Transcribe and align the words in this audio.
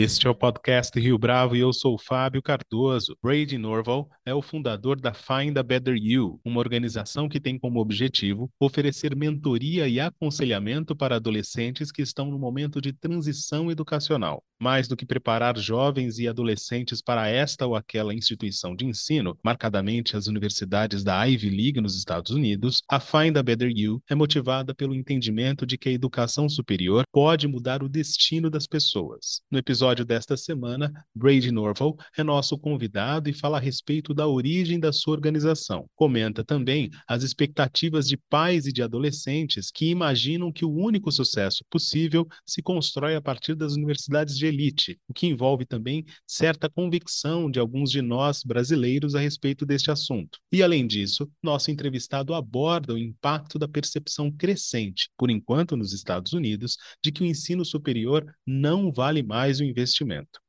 Este 0.00 0.28
é 0.28 0.30
o 0.30 0.34
podcast 0.34 0.96
Rio 0.96 1.18
Bravo 1.18 1.56
e 1.56 1.58
eu 1.58 1.72
sou 1.72 1.98
Fábio 1.98 2.40
Cardoso. 2.40 3.16
Brady 3.20 3.58
Norval 3.58 4.08
é 4.24 4.32
o 4.32 4.40
fundador 4.40 5.00
da 5.00 5.12
Find 5.12 5.58
a 5.58 5.62
Better 5.64 5.96
You, 5.96 6.40
uma 6.44 6.60
organização 6.60 7.28
que 7.28 7.40
tem 7.40 7.58
como 7.58 7.80
objetivo 7.80 8.48
oferecer 8.60 9.16
mentoria 9.16 9.88
e 9.88 9.98
aconselhamento 9.98 10.94
para 10.94 11.16
adolescentes 11.16 11.90
que 11.90 12.00
estão 12.00 12.30
no 12.30 12.38
momento 12.38 12.80
de 12.80 12.92
transição 12.92 13.72
educacional. 13.72 14.40
Mais 14.60 14.86
do 14.86 14.96
que 14.96 15.04
preparar 15.04 15.58
jovens 15.58 16.20
e 16.20 16.28
adolescentes 16.28 17.02
para 17.02 17.28
esta 17.28 17.66
ou 17.66 17.74
aquela 17.74 18.14
instituição 18.14 18.76
de 18.76 18.86
ensino, 18.86 19.36
marcadamente 19.42 20.16
as 20.16 20.28
universidades 20.28 21.02
da 21.02 21.24
Ivy 21.24 21.50
League 21.50 21.80
nos 21.80 21.96
Estados 21.96 22.30
Unidos, 22.30 22.82
a 22.88 23.00
Find 23.00 23.36
a 23.36 23.42
Better 23.42 23.72
You 23.74 24.00
é 24.08 24.14
motivada 24.14 24.72
pelo 24.72 24.94
entendimento 24.94 25.66
de 25.66 25.76
que 25.76 25.88
a 25.88 25.92
educação 25.92 26.48
superior 26.48 27.02
pode 27.12 27.48
mudar 27.48 27.82
o 27.82 27.88
destino 27.88 28.48
das 28.48 28.66
pessoas. 28.66 29.40
No 29.50 29.58
episódio 29.58 29.87
desta 29.94 30.36
semana, 30.36 30.92
Brady 31.14 31.50
Norval 31.50 31.96
é 32.16 32.22
nosso 32.22 32.58
convidado 32.58 33.28
e 33.28 33.32
fala 33.32 33.56
a 33.56 33.60
respeito 33.60 34.12
da 34.12 34.28
origem 34.28 34.78
da 34.78 34.92
sua 34.92 35.14
organização. 35.14 35.88
Comenta 35.96 36.44
também 36.44 36.90
as 37.06 37.22
expectativas 37.22 38.06
de 38.06 38.16
pais 38.16 38.66
e 38.66 38.72
de 38.72 38.82
adolescentes 38.82 39.70
que 39.70 39.90
imaginam 39.90 40.52
que 40.52 40.64
o 40.64 40.70
único 40.70 41.10
sucesso 41.10 41.64
possível 41.70 42.26
se 42.46 42.62
constrói 42.62 43.16
a 43.16 43.20
partir 43.20 43.54
das 43.54 43.74
universidades 43.74 44.36
de 44.36 44.46
elite, 44.46 44.98
o 45.08 45.14
que 45.14 45.26
envolve 45.26 45.64
também 45.64 46.04
certa 46.26 46.68
convicção 46.68 47.50
de 47.50 47.58
alguns 47.58 47.90
de 47.90 48.02
nós 48.02 48.42
brasileiros 48.44 49.14
a 49.14 49.20
respeito 49.20 49.64
deste 49.64 49.90
assunto. 49.90 50.38
E 50.52 50.62
além 50.62 50.86
disso, 50.86 51.30
nosso 51.42 51.70
entrevistado 51.70 52.34
aborda 52.34 52.94
o 52.94 52.98
impacto 52.98 53.58
da 53.58 53.66
percepção 53.66 54.30
crescente, 54.30 55.10
por 55.16 55.30
enquanto 55.30 55.76
nos 55.76 55.92
Estados 55.92 56.32
Unidos, 56.32 56.76
de 57.02 57.10
que 57.10 57.22
o 57.22 57.26
ensino 57.26 57.64
superior 57.64 58.24
não 58.46 58.92
vale 58.92 59.22
mais 59.22 59.60
o 59.60 59.64
investimento. 59.64 59.77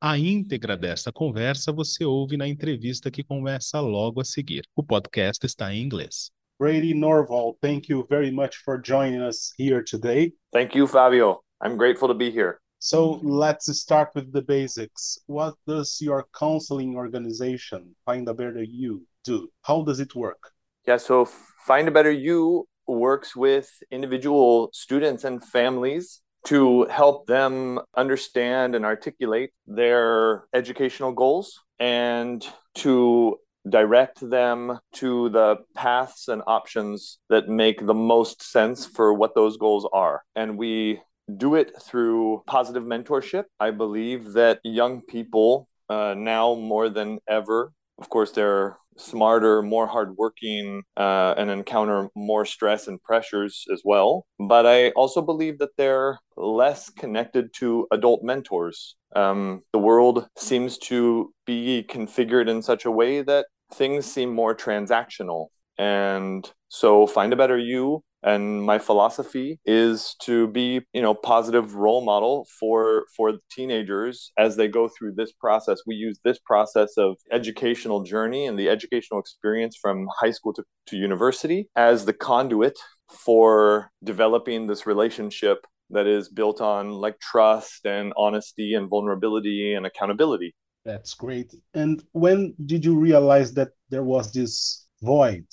A 0.00 0.18
íntegra 0.18 0.76
desta 0.76 1.12
conversa 1.12 1.72
você 1.72 2.04
ouve 2.04 2.36
na 2.36 2.48
entrevista 2.48 3.10
que 3.10 3.22
começa 3.22 3.80
logo 3.80 4.20
a 4.20 4.24
seguir. 4.24 4.62
O 4.74 4.82
podcast 4.82 5.44
está 5.44 5.72
em 5.74 5.82
inglês. 5.82 6.30
Brady 6.58 6.92
Norval, 6.92 7.56
thank 7.62 7.90
you 7.90 8.06
very 8.08 8.30
much 8.30 8.58
for 8.64 8.80
joining 8.84 9.22
us 9.22 9.54
here 9.58 9.82
today. 9.82 10.34
Thank 10.52 10.76
you, 10.76 10.86
Fabio. 10.86 11.42
I'm 11.62 11.76
grateful 11.76 12.08
to 12.08 12.14
be 12.14 12.30
here. 12.30 12.58
So 12.78 13.20
let's 13.22 13.66
start 13.78 14.10
with 14.14 14.32
the 14.32 14.42
basics. 14.42 15.18
What 15.26 15.54
does 15.66 16.00
your 16.00 16.26
counseling 16.38 16.96
organization, 16.96 17.94
Find 18.04 18.28
a 18.28 18.34
Better 18.34 18.62
You, 18.62 19.06
do? 19.24 19.50
How 19.62 19.82
does 19.82 20.00
it 20.00 20.14
work? 20.14 20.52
Yeah, 20.86 20.96
so 20.96 21.26
Find 21.66 21.88
a 21.88 21.90
Better 21.90 22.10
You 22.10 22.66
works 22.86 23.36
with 23.36 23.70
individual 23.90 24.70
students 24.72 25.24
and 25.24 25.44
families 25.44 26.20
to 26.46 26.84
help 26.86 27.26
them 27.26 27.80
understand 27.96 28.74
and 28.74 28.84
articulate 28.84 29.50
their 29.66 30.44
educational 30.54 31.12
goals 31.12 31.60
and 31.78 32.46
to 32.74 33.36
direct 33.68 34.28
them 34.28 34.78
to 34.94 35.28
the 35.28 35.56
paths 35.74 36.28
and 36.28 36.42
options 36.46 37.18
that 37.28 37.48
make 37.48 37.84
the 37.84 37.94
most 37.94 38.42
sense 38.42 38.86
for 38.86 39.12
what 39.12 39.34
those 39.34 39.56
goals 39.56 39.86
are. 39.92 40.22
And 40.34 40.56
we 40.56 41.00
do 41.36 41.54
it 41.54 41.72
through 41.80 42.42
positive 42.46 42.84
mentorship. 42.84 43.44
I 43.58 43.70
believe 43.70 44.32
that 44.32 44.60
young 44.64 45.02
people 45.02 45.68
uh, 45.88 46.14
now 46.16 46.54
more 46.54 46.88
than 46.88 47.18
ever, 47.28 47.72
of 47.98 48.08
course, 48.08 48.30
they're 48.30 48.76
smarter, 49.00 49.62
more 49.62 49.86
hardworking, 49.86 50.82
uh, 50.96 51.34
and 51.36 51.50
encounter 51.50 52.08
more 52.14 52.44
stress 52.44 52.86
and 52.86 53.02
pressures 53.02 53.64
as 53.72 53.82
well. 53.84 54.26
But 54.38 54.66
I 54.66 54.90
also 54.90 55.22
believe 55.22 55.58
that 55.58 55.76
they're 55.76 56.18
less 56.36 56.90
connected 56.90 57.52
to 57.54 57.86
adult 57.90 58.22
mentors. 58.22 58.96
Um, 59.14 59.62
the 59.72 59.78
world 59.78 60.28
seems 60.36 60.78
to 60.78 61.32
be 61.46 61.84
configured 61.88 62.48
in 62.48 62.62
such 62.62 62.84
a 62.84 62.90
way 62.90 63.22
that 63.22 63.46
things 63.72 64.06
seem 64.06 64.32
more 64.32 64.54
transactional. 64.54 65.48
And 65.80 66.48
so, 66.68 67.06
FindaBetterU. 67.06 68.02
And 68.22 68.62
my 68.62 68.78
philosophy 68.78 69.58
is 69.64 70.14
to 70.24 70.46
be 70.48 70.82
you 70.92 71.00
know 71.00 71.14
positive 71.14 71.74
role 71.74 72.04
model 72.04 72.46
for 72.58 73.06
for 73.16 73.38
teenagers 73.50 74.30
as 74.36 74.56
they 74.56 74.68
go 74.68 74.88
through 74.88 75.14
this 75.16 75.32
process. 75.32 75.78
We 75.86 75.94
use 75.94 76.18
this 76.22 76.38
process 76.38 76.98
of 76.98 77.16
educational 77.32 78.02
journey 78.02 78.44
and 78.44 78.58
the 78.58 78.68
educational 78.68 79.20
experience 79.20 79.74
from 79.80 80.06
high 80.18 80.32
school 80.32 80.52
to, 80.52 80.64
to 80.88 80.96
university 80.98 81.70
as 81.76 82.04
the 82.04 82.12
conduit 82.12 82.78
for 83.10 83.90
developing 84.04 84.66
this 84.66 84.86
relationship 84.86 85.66
that 85.88 86.06
is 86.06 86.28
built 86.28 86.60
on 86.60 86.90
like 86.90 87.18
trust 87.20 87.86
and 87.86 88.12
honesty 88.18 88.74
and 88.74 88.90
vulnerability 88.90 89.72
and 89.72 89.86
accountability. 89.86 90.54
That's 90.84 91.14
great. 91.14 91.54
And 91.72 92.04
when 92.12 92.54
did 92.66 92.84
you 92.84 92.98
realize 92.98 93.54
that 93.54 93.70
there 93.88 94.04
was 94.04 94.30
this 94.30 94.86
void 95.02 95.46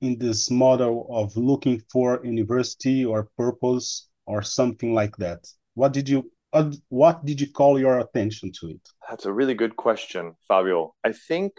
in 0.00 0.18
this 0.18 0.50
model 0.50 1.06
of 1.10 1.36
looking 1.36 1.82
for 1.92 2.20
university 2.24 3.04
or 3.04 3.28
purpose 3.36 4.08
or 4.26 4.42
something 4.42 4.94
like 4.94 5.16
that? 5.16 5.46
What 5.74 5.92
did 5.92 6.08
you 6.08 6.30
what 6.88 7.24
did 7.24 7.40
you 7.40 7.50
call 7.52 7.78
your 7.78 8.00
attention 8.00 8.50
to 8.60 8.70
it? 8.70 8.80
That's 9.08 9.24
a 9.24 9.32
really 9.32 9.54
good 9.54 9.76
question, 9.76 10.34
Fabio. 10.48 10.94
I 11.04 11.12
think 11.12 11.52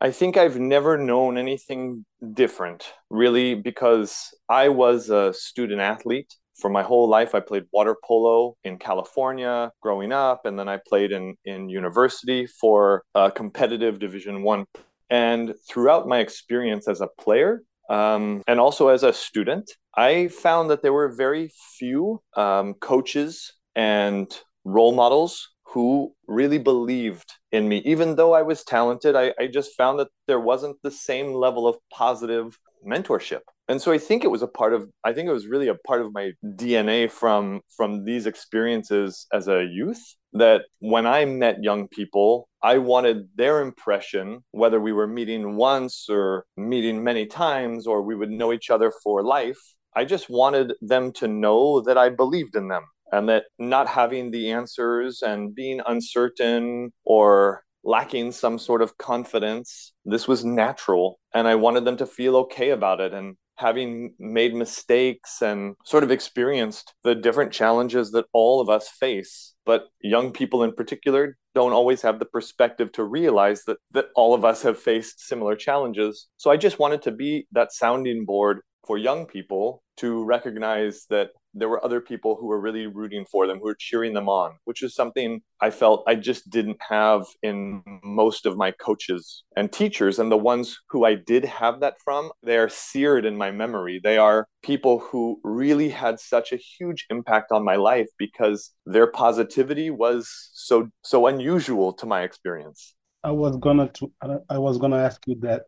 I 0.00 0.10
think 0.10 0.36
I've 0.36 0.58
never 0.58 0.98
known 0.98 1.38
anything 1.38 2.04
different, 2.34 2.92
really, 3.08 3.54
because 3.54 4.34
I 4.48 4.68
was 4.68 5.10
a 5.10 5.32
student 5.32 5.80
athlete 5.80 6.34
for 6.56 6.68
my 6.68 6.82
whole 6.82 7.08
life. 7.08 7.36
I 7.36 7.40
played 7.40 7.66
water 7.72 7.96
polo 8.04 8.56
in 8.64 8.78
California 8.78 9.70
growing 9.80 10.12
up, 10.12 10.44
and 10.44 10.58
then 10.58 10.68
I 10.68 10.78
played 10.88 11.12
in 11.12 11.36
in 11.44 11.68
university 11.68 12.46
for 12.46 13.04
a 13.14 13.30
competitive 13.30 14.00
Division 14.00 14.42
One. 14.42 14.66
And 15.08 15.54
throughout 15.68 16.08
my 16.08 16.18
experience 16.18 16.88
as 16.88 17.00
a 17.00 17.08
player, 17.20 17.62
um, 17.92 18.42
and 18.46 18.58
also 18.58 18.88
as 18.88 19.02
a 19.02 19.12
student, 19.12 19.70
I 19.94 20.28
found 20.28 20.70
that 20.70 20.82
there 20.82 20.94
were 20.94 21.10
very 21.10 21.50
few 21.78 22.22
um, 22.34 22.72
coaches 22.74 23.52
and 23.76 24.32
role 24.64 24.92
models 24.92 25.50
who 25.64 26.14
really 26.26 26.56
believed 26.56 27.34
in 27.50 27.68
me. 27.68 27.82
Even 27.84 28.16
though 28.16 28.32
I 28.32 28.40
was 28.40 28.64
talented, 28.64 29.14
I, 29.14 29.34
I 29.38 29.46
just 29.46 29.76
found 29.76 29.98
that 29.98 30.08
there 30.26 30.40
wasn't 30.40 30.78
the 30.82 30.90
same 30.90 31.34
level 31.34 31.68
of 31.68 31.76
positive 31.92 32.58
mentorship. 32.86 33.40
And 33.68 33.80
so 33.80 33.92
i 33.92 33.98
think 33.98 34.24
it 34.24 34.30
was 34.30 34.42
a 34.42 34.48
part 34.48 34.74
of 34.74 34.88
i 35.04 35.12
think 35.12 35.28
it 35.28 35.32
was 35.32 35.46
really 35.46 35.68
a 35.68 35.74
part 35.74 36.02
of 36.02 36.12
my 36.12 36.32
dna 36.44 37.10
from 37.10 37.60
from 37.76 38.04
these 38.04 38.26
experiences 38.26 39.26
as 39.32 39.48
a 39.48 39.64
youth 39.64 40.02
that 40.32 40.62
when 40.80 41.06
i 41.06 41.24
met 41.24 41.62
young 41.62 41.88
people 41.88 42.48
i 42.62 42.76
wanted 42.76 43.28
their 43.36 43.62
impression 43.62 44.40
whether 44.50 44.80
we 44.80 44.92
were 44.92 45.06
meeting 45.06 45.56
once 45.56 46.06
or 46.10 46.44
meeting 46.56 47.02
many 47.02 47.24
times 47.24 47.86
or 47.86 48.02
we 48.02 48.14
would 48.14 48.30
know 48.30 48.52
each 48.52 48.68
other 48.68 48.92
for 49.02 49.22
life 49.22 49.60
i 49.94 50.04
just 50.04 50.28
wanted 50.28 50.74
them 50.82 51.12
to 51.12 51.28
know 51.28 51.80
that 51.80 51.96
i 51.96 52.08
believed 52.08 52.56
in 52.56 52.68
them 52.68 52.84
and 53.12 53.28
that 53.28 53.44
not 53.58 53.86
having 53.86 54.30
the 54.30 54.50
answers 54.50 55.22
and 55.22 55.54
being 55.54 55.80
uncertain 55.86 56.92
or 57.04 57.62
lacking 57.84 58.32
some 58.32 58.58
sort 58.58 58.82
of 58.82 58.96
confidence. 58.98 59.92
This 60.04 60.28
was 60.28 60.44
natural. 60.44 61.18
And 61.34 61.48
I 61.48 61.54
wanted 61.56 61.84
them 61.84 61.96
to 61.98 62.06
feel 62.06 62.36
okay 62.36 62.70
about 62.70 63.00
it. 63.00 63.12
And 63.12 63.36
having 63.56 64.14
made 64.18 64.54
mistakes 64.54 65.42
and 65.42 65.74
sort 65.84 66.02
of 66.02 66.10
experienced 66.10 66.94
the 67.04 67.14
different 67.14 67.52
challenges 67.52 68.10
that 68.10 68.26
all 68.32 68.60
of 68.60 68.68
us 68.68 68.88
face, 68.88 69.54
but 69.64 69.84
young 70.00 70.32
people 70.32 70.64
in 70.64 70.72
particular 70.72 71.36
don't 71.54 71.72
always 71.72 72.02
have 72.02 72.18
the 72.18 72.24
perspective 72.24 72.90
to 72.92 73.04
realize 73.04 73.64
that, 73.64 73.76
that 73.92 74.06
all 74.16 74.34
of 74.34 74.44
us 74.44 74.62
have 74.62 74.78
faced 74.78 75.20
similar 75.20 75.54
challenges. 75.54 76.28
So 76.38 76.50
I 76.50 76.56
just 76.56 76.78
wanted 76.78 77.02
to 77.02 77.12
be 77.12 77.46
that 77.52 77.72
sounding 77.72 78.24
board 78.24 78.60
for 78.86 78.98
young 78.98 79.26
people 79.26 79.82
to 79.98 80.24
recognize 80.24 81.06
that 81.10 81.30
there 81.54 81.68
were 81.68 81.84
other 81.84 82.00
people 82.00 82.36
who 82.36 82.46
were 82.46 82.60
really 82.60 82.86
rooting 82.86 83.24
for 83.24 83.46
them, 83.46 83.58
who 83.58 83.64
were 83.64 83.76
cheering 83.78 84.14
them 84.14 84.28
on, 84.28 84.56
which 84.64 84.82
is 84.82 84.94
something 84.94 85.42
I 85.60 85.70
felt 85.70 86.04
I 86.06 86.14
just 86.14 86.48
didn't 86.50 86.78
have 86.88 87.26
in 87.42 87.82
most 88.02 88.46
of 88.46 88.56
my 88.56 88.70
coaches 88.70 89.44
and 89.56 89.70
teachers. 89.70 90.18
And 90.18 90.30
the 90.30 90.36
ones 90.36 90.78
who 90.88 91.04
I 91.04 91.14
did 91.14 91.44
have 91.44 91.80
that 91.80 91.96
from, 92.04 92.30
they 92.42 92.56
are 92.56 92.68
seared 92.68 93.24
in 93.24 93.36
my 93.36 93.50
memory. 93.50 94.00
They 94.02 94.18
are 94.18 94.46
people 94.62 94.98
who 94.98 95.40
really 95.44 95.88
had 95.88 96.20
such 96.20 96.52
a 96.52 96.56
huge 96.56 97.06
impact 97.10 97.52
on 97.52 97.64
my 97.64 97.76
life 97.76 98.08
because 98.18 98.72
their 98.86 99.06
positivity 99.06 99.90
was 99.90 100.50
so 100.52 100.88
so 101.02 101.26
unusual 101.26 101.92
to 101.94 102.06
my 102.06 102.22
experience. 102.22 102.94
I 103.24 103.30
was 103.30 103.56
gonna 103.56 103.88
to, 103.88 104.12
I 104.48 104.58
was 104.58 104.78
gonna 104.78 104.98
ask 104.98 105.20
you 105.26 105.36
that. 105.40 105.64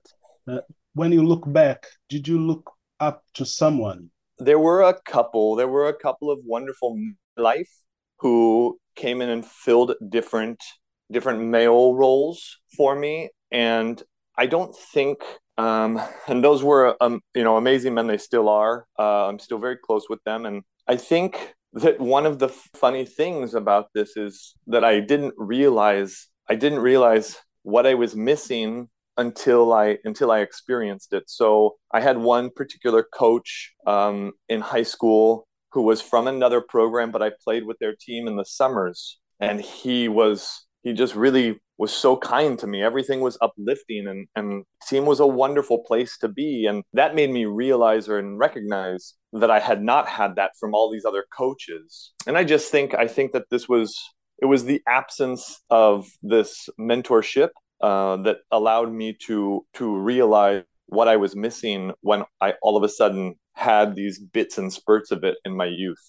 Uh, 0.46 0.60
when 0.94 1.10
you 1.10 1.24
look 1.24 1.50
back, 1.52 1.86
did 2.08 2.28
you 2.28 2.38
look 2.38 2.70
up 3.00 3.24
to 3.34 3.44
someone 3.44 4.10
there 4.38 4.58
were 4.58 4.82
a 4.82 4.94
couple 5.02 5.56
there 5.56 5.68
were 5.68 5.88
a 5.88 5.94
couple 5.94 6.30
of 6.30 6.40
wonderful 6.44 6.98
life 7.36 7.70
who 8.18 8.78
came 8.96 9.20
in 9.20 9.28
and 9.28 9.44
filled 9.44 9.94
different 10.08 10.62
different 11.10 11.40
male 11.42 11.94
roles 11.94 12.58
for 12.76 12.96
me. 12.96 13.30
And 13.50 14.02
i 14.36 14.46
don't 14.46 14.74
think 14.76 15.22
um 15.58 16.00
and 16.26 16.42
those 16.42 16.62
were 16.64 16.96
um 17.00 17.20
you 17.34 17.44
know 17.44 17.56
amazing 17.56 17.94
men. 17.94 18.06
They 18.06 18.18
still 18.18 18.48
are. 18.48 18.86
Uh, 18.98 19.28
i'm 19.28 19.38
still 19.38 19.58
very 19.58 19.76
close 19.76 20.08
with 20.08 20.22
them. 20.24 20.46
And 20.46 20.62
i 20.88 20.96
think 20.96 21.54
that 21.74 21.98
one 22.00 22.24
of 22.24 22.38
the 22.38 22.48
funny 22.48 23.04
things 23.04 23.54
about 23.54 23.88
this 23.94 24.16
is 24.16 24.54
that 24.68 24.84
I 24.84 25.00
didn't 25.00 25.34
realize 25.36 26.28
I 26.48 26.54
didn't 26.54 26.80
realize 26.80 27.36
what 27.62 27.86
I 27.86 27.94
was 27.94 28.14
missing 28.14 28.88
until 29.16 29.72
I 29.72 29.98
until 30.04 30.30
I 30.30 30.40
experienced 30.40 31.12
it. 31.12 31.24
So 31.26 31.76
I 31.92 32.00
had 32.00 32.18
one 32.18 32.50
particular 32.50 33.02
coach 33.02 33.72
um, 33.86 34.32
in 34.48 34.60
high 34.60 34.82
school 34.82 35.46
who 35.72 35.82
was 35.82 36.00
from 36.00 36.26
another 36.26 36.60
program, 36.60 37.10
but 37.10 37.22
I 37.22 37.32
played 37.42 37.66
with 37.66 37.78
their 37.78 37.94
team 37.98 38.28
in 38.28 38.36
the 38.36 38.44
summers, 38.44 39.18
and 39.40 39.60
he 39.60 40.08
was 40.08 40.66
he 40.82 40.92
just 40.92 41.14
really 41.14 41.60
was 41.76 41.92
so 41.92 42.16
kind 42.16 42.56
to 42.60 42.66
me. 42.68 42.82
Everything 42.82 43.20
was 43.20 43.38
uplifting, 43.40 44.06
and 44.06 44.26
and 44.36 44.64
team 44.88 45.06
was 45.06 45.20
a 45.20 45.26
wonderful 45.26 45.78
place 45.84 46.16
to 46.18 46.28
be, 46.28 46.66
and 46.66 46.82
that 46.92 47.14
made 47.14 47.30
me 47.30 47.44
realize 47.44 48.08
or 48.08 48.18
and 48.18 48.38
recognize 48.38 49.14
that 49.32 49.50
I 49.50 49.60
had 49.60 49.82
not 49.82 50.08
had 50.08 50.36
that 50.36 50.52
from 50.58 50.74
all 50.74 50.90
these 50.90 51.04
other 51.04 51.24
coaches. 51.36 52.12
And 52.26 52.36
I 52.38 52.44
just 52.44 52.70
think 52.70 52.94
I 52.94 53.08
think 53.08 53.32
that 53.32 53.50
this 53.50 53.68
was 53.68 53.98
it 54.38 54.46
was 54.46 54.64
the 54.64 54.82
absence 54.86 55.60
of 55.70 56.08
this 56.22 56.68
mentorship 56.78 57.50
uh, 57.84 58.16
that 58.26 58.38
allowed 58.50 58.90
me 58.92 59.12
to 59.26 59.64
to 59.74 59.84
realize 60.12 60.64
what 60.86 61.06
I 61.06 61.16
was 61.16 61.36
missing 61.36 61.92
when 62.00 62.24
I 62.40 62.54
all 62.62 62.76
of 62.78 62.82
a 62.82 62.88
sudden 62.88 63.34
had 63.52 63.94
these 63.94 64.18
bits 64.18 64.56
and 64.58 64.72
spurts 64.72 65.10
of 65.10 65.22
it 65.22 65.36
in 65.44 65.52
my 65.54 65.66
youth. 65.66 66.04